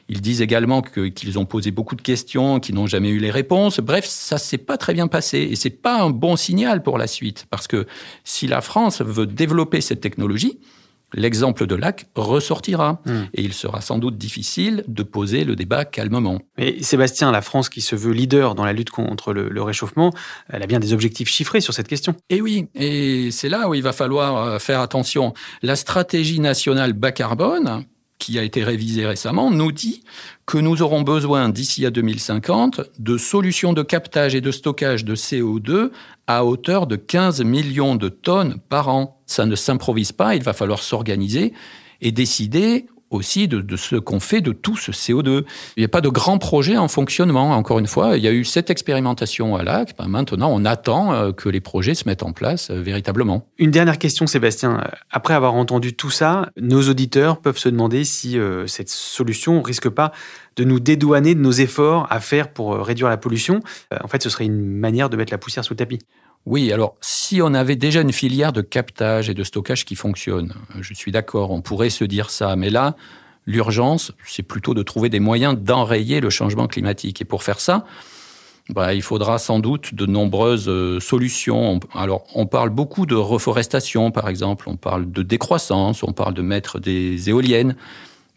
Ils 0.08 0.20
disent 0.20 0.42
également 0.42 0.82
qu'ils 0.82 1.38
ont 1.38 1.44
posé 1.44 1.70
beaucoup 1.70 1.96
de 1.96 2.02
questions, 2.02 2.60
qu'ils 2.60 2.74
n'ont 2.74 2.86
jamais 2.86 3.10
eu 3.10 3.18
les 3.18 3.30
réponses. 3.30 3.80
Bref, 3.80 4.04
ça 4.06 4.38
s'est 4.38 4.58
pas 4.58 4.76
très 4.76 4.94
bien 4.94 5.08
passé 5.08 5.38
et 5.38 5.56
c'est 5.56 5.70
pas 5.70 6.02
un 6.02 6.10
bon 6.10 6.36
signal 6.36 6.82
pour 6.82 6.98
la 6.98 7.06
suite 7.06 7.46
parce 7.50 7.66
que 7.66 7.86
si 8.24 8.46
la 8.46 8.60
France 8.60 9.00
veut 9.02 9.26
développer 9.26 9.80
cette 9.80 10.00
technologie, 10.00 10.58
l'exemple 11.14 11.66
de 11.66 11.74
lac 11.74 12.06
ressortira. 12.14 13.00
Hmm. 13.04 13.24
Et 13.34 13.42
il 13.42 13.52
sera 13.52 13.80
sans 13.80 13.98
doute 13.98 14.16
difficile 14.16 14.84
de 14.88 15.02
poser 15.02 15.44
le 15.44 15.56
débat 15.56 15.84
calmement. 15.84 16.40
Mais 16.58 16.82
Sébastien, 16.82 17.30
la 17.30 17.42
France 17.42 17.68
qui 17.68 17.80
se 17.80 17.96
veut 17.96 18.12
leader 18.12 18.54
dans 18.54 18.64
la 18.64 18.72
lutte 18.72 18.90
contre 18.90 19.32
le, 19.32 19.48
le 19.48 19.62
réchauffement, 19.62 20.12
elle 20.48 20.62
a 20.62 20.66
bien 20.66 20.80
des 20.80 20.92
objectifs 20.92 21.28
chiffrés 21.28 21.60
sur 21.60 21.74
cette 21.74 21.88
question. 21.88 22.14
Et 22.28 22.40
oui, 22.40 22.68
et 22.74 23.30
c'est 23.30 23.48
là 23.48 23.68
où 23.68 23.74
il 23.74 23.82
va 23.82 23.92
falloir 23.92 24.36
euh, 24.36 24.58
faire 24.58 24.80
attention. 24.80 25.34
La 25.62 25.76
stratégie 25.76 26.40
nationale 26.40 26.92
bas 26.92 27.12
carbone, 27.12 27.84
qui 28.22 28.38
a 28.38 28.44
été 28.44 28.62
révisée 28.62 29.04
récemment, 29.04 29.50
nous 29.50 29.72
dit 29.72 30.04
que 30.46 30.56
nous 30.56 30.80
aurons 30.80 31.02
besoin 31.02 31.48
d'ici 31.48 31.84
à 31.84 31.90
2050 31.90 32.80
de 33.00 33.18
solutions 33.18 33.72
de 33.72 33.82
captage 33.82 34.36
et 34.36 34.40
de 34.40 34.52
stockage 34.52 35.04
de 35.04 35.16
CO2 35.16 35.90
à 36.28 36.44
hauteur 36.44 36.86
de 36.86 36.94
15 36.94 37.42
millions 37.42 37.96
de 37.96 38.08
tonnes 38.08 38.58
par 38.68 38.88
an. 38.88 39.20
Ça 39.26 39.44
ne 39.44 39.56
s'improvise 39.56 40.12
pas, 40.12 40.36
il 40.36 40.42
va 40.44 40.52
falloir 40.52 40.84
s'organiser 40.84 41.52
et 42.00 42.12
décider 42.12 42.86
aussi 43.12 43.48
de, 43.48 43.76
ce 43.76 43.96
qu'on 43.96 44.20
fait 44.20 44.40
de 44.40 44.52
tout 44.52 44.76
ce 44.76 44.90
CO2. 44.92 45.44
Il 45.76 45.80
n'y 45.80 45.84
a 45.84 45.88
pas 45.88 46.00
de 46.00 46.08
grand 46.08 46.38
projet 46.38 46.76
en 46.76 46.88
fonctionnement. 46.88 47.52
Encore 47.52 47.78
une 47.78 47.86
fois, 47.86 48.16
il 48.16 48.22
y 48.22 48.28
a 48.28 48.32
eu 48.32 48.44
cette 48.44 48.70
expérimentation 48.70 49.56
à 49.56 49.62
l'AC. 49.62 49.96
Ben, 49.98 50.08
maintenant, 50.08 50.50
on 50.52 50.64
attend 50.64 51.12
euh, 51.12 51.32
que 51.32 51.48
les 51.48 51.60
projets 51.60 51.94
se 51.94 52.08
mettent 52.08 52.22
en 52.22 52.32
place 52.32 52.70
euh, 52.70 52.80
véritablement. 52.80 53.46
Une 53.58 53.70
dernière 53.70 53.98
question, 53.98 54.26
Sébastien. 54.26 54.82
Après 55.10 55.34
avoir 55.34 55.54
entendu 55.54 55.94
tout 55.94 56.10
ça, 56.10 56.50
nos 56.60 56.88
auditeurs 56.88 57.40
peuvent 57.40 57.58
se 57.58 57.68
demander 57.68 58.04
si 58.04 58.38
euh, 58.38 58.66
cette 58.66 58.88
solution 58.88 59.62
risque 59.62 59.88
pas 59.88 60.12
de 60.56 60.64
nous 60.64 60.80
dédouaner 60.80 61.34
de 61.34 61.40
nos 61.40 61.52
efforts 61.52 62.06
à 62.10 62.20
faire 62.20 62.52
pour 62.52 62.74
euh, 62.74 62.82
réduire 62.82 63.08
la 63.08 63.16
pollution. 63.16 63.60
Euh, 63.92 63.98
en 64.02 64.08
fait, 64.08 64.22
ce 64.22 64.30
serait 64.30 64.44
une 64.44 64.64
manière 64.64 65.08
de 65.08 65.16
mettre 65.16 65.32
la 65.32 65.38
poussière 65.38 65.64
sous 65.64 65.72
le 65.74 65.78
tapis. 65.78 65.98
Oui, 66.44 66.72
alors 66.72 66.96
si 67.00 67.40
on 67.40 67.54
avait 67.54 67.76
déjà 67.76 68.00
une 68.00 68.12
filière 68.12 68.52
de 68.52 68.62
captage 68.62 69.30
et 69.30 69.34
de 69.34 69.44
stockage 69.44 69.84
qui 69.84 69.94
fonctionne, 69.94 70.54
euh, 70.74 70.78
je 70.80 70.92
suis 70.92 71.12
d'accord, 71.12 71.52
on 71.52 71.60
pourrait 71.60 71.90
se 71.90 72.04
dire 72.04 72.30
ça. 72.30 72.56
Mais 72.56 72.68
là, 72.68 72.96
l'urgence, 73.46 74.12
c'est 74.26 74.42
plutôt 74.42 74.74
de 74.74 74.82
trouver 74.82 75.08
des 75.08 75.20
moyens 75.20 75.56
d'enrayer 75.56 76.20
le 76.20 76.30
changement 76.30 76.66
climatique. 76.66 77.20
Et 77.20 77.24
pour 77.24 77.44
faire 77.44 77.60
ça, 77.60 77.84
bah, 78.70 78.94
il 78.94 79.02
faudra 79.02 79.38
sans 79.38 79.60
doute 79.60 79.94
de 79.94 80.06
nombreuses 80.06 80.68
euh, 80.68 80.98
solutions. 80.98 81.78
Alors, 81.94 82.24
on 82.34 82.46
parle 82.46 82.70
beaucoup 82.70 83.06
de 83.06 83.14
reforestation, 83.14 84.10
par 84.10 84.28
exemple, 84.28 84.68
on 84.68 84.76
parle 84.76 85.10
de 85.10 85.22
décroissance, 85.22 86.02
on 86.02 86.12
parle 86.12 86.34
de 86.34 86.42
mettre 86.42 86.80
des 86.80 87.28
éoliennes, 87.28 87.76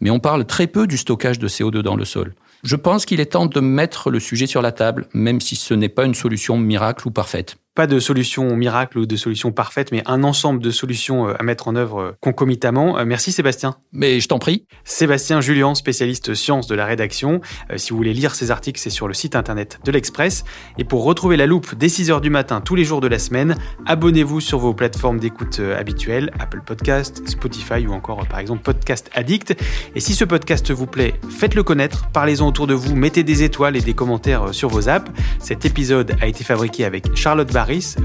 mais 0.00 0.10
on 0.10 0.20
parle 0.20 0.44
très 0.44 0.68
peu 0.68 0.86
du 0.86 0.96
stockage 0.96 1.38
de 1.38 1.48
CO2 1.48 1.80
dans 1.80 1.96
le 1.96 2.04
sol. 2.04 2.34
Je 2.62 2.76
pense 2.76 3.04
qu'il 3.04 3.20
est 3.20 3.32
temps 3.32 3.46
de 3.46 3.60
mettre 3.60 4.10
le 4.10 4.20
sujet 4.20 4.46
sur 4.46 4.62
la 4.62 4.72
table, 4.72 5.06
même 5.12 5.40
si 5.40 5.56
ce 5.56 5.74
n'est 5.74 5.88
pas 5.88 6.04
une 6.04 6.14
solution 6.14 6.56
miracle 6.56 7.06
ou 7.06 7.10
parfaite. 7.10 7.56
Pas 7.76 7.86
de 7.86 8.00
solution 8.00 8.56
miracle 8.56 8.96
ou 8.96 9.04
de 9.04 9.16
solution 9.16 9.52
parfaite, 9.52 9.92
mais 9.92 10.02
un 10.06 10.24
ensemble 10.24 10.62
de 10.62 10.70
solutions 10.70 11.28
euh, 11.28 11.34
à 11.38 11.42
mettre 11.42 11.68
en 11.68 11.76
œuvre 11.76 12.00
euh, 12.00 12.12
concomitamment. 12.22 12.98
Euh, 12.98 13.04
Merci 13.04 13.32
Sébastien. 13.32 13.76
Mais 13.92 14.18
je 14.18 14.28
t'en 14.28 14.38
prie. 14.38 14.64
Sébastien 14.84 15.42
Julien, 15.42 15.74
spécialiste 15.74 16.32
sciences 16.32 16.68
de 16.68 16.74
la 16.74 16.86
rédaction. 16.86 17.42
Si 17.76 17.90
vous 17.90 17.98
voulez 17.98 18.14
lire 18.14 18.34
ces 18.34 18.50
articles, 18.50 18.80
c'est 18.80 18.88
sur 18.88 19.08
le 19.08 19.12
site 19.12 19.36
internet 19.36 19.78
de 19.84 19.92
l'Express. 19.92 20.44
Et 20.78 20.84
pour 20.84 21.04
retrouver 21.04 21.36
la 21.36 21.44
loupe 21.44 21.74
dès 21.74 21.88
6h 21.88 22.22
du 22.22 22.30
matin 22.30 22.62
tous 22.62 22.76
les 22.76 22.84
jours 22.84 23.02
de 23.02 23.08
la 23.08 23.18
semaine, 23.18 23.56
abonnez-vous 23.84 24.40
sur 24.40 24.58
vos 24.58 24.72
plateformes 24.72 25.20
d'écoute 25.20 25.60
habituelles, 25.60 26.32
Apple 26.38 26.62
Podcast, 26.64 27.28
Spotify 27.28 27.86
ou 27.86 27.92
encore 27.92 28.26
par 28.26 28.38
exemple 28.38 28.62
Podcast 28.62 29.10
Addict. 29.12 29.54
Et 29.94 30.00
si 30.00 30.14
ce 30.14 30.24
podcast 30.24 30.70
vous 30.70 30.86
plaît, 30.86 31.12
faites-le 31.28 31.62
connaître, 31.62 32.08
parlez-en 32.10 32.48
autour 32.48 32.66
de 32.66 32.74
vous, 32.74 32.96
mettez 32.96 33.22
des 33.22 33.42
étoiles 33.42 33.76
et 33.76 33.82
des 33.82 33.94
commentaires 33.94 34.54
sur 34.54 34.70
vos 34.70 34.88
apps. 34.88 35.10
Cet 35.40 35.66
épisode 35.66 36.14
a 36.22 36.26
été 36.26 36.42
fabriqué 36.42 36.86
avec 36.86 37.14
Charlotte 37.14 37.50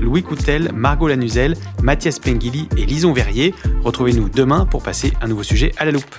Louis 0.01 0.23
Coutel, 0.23 0.71
Margot 0.73 1.07
Lanuzel, 1.07 1.55
Mathias 1.83 2.19
Pengili 2.19 2.67
et 2.77 2.85
Lison 2.85 3.13
Verrier. 3.13 3.53
Retrouvez-nous 3.83 4.29
demain 4.29 4.65
pour 4.65 4.81
passer 4.81 5.13
un 5.21 5.27
nouveau 5.27 5.43
sujet 5.43 5.71
à 5.77 5.85
la 5.85 5.91
loupe. 5.91 6.15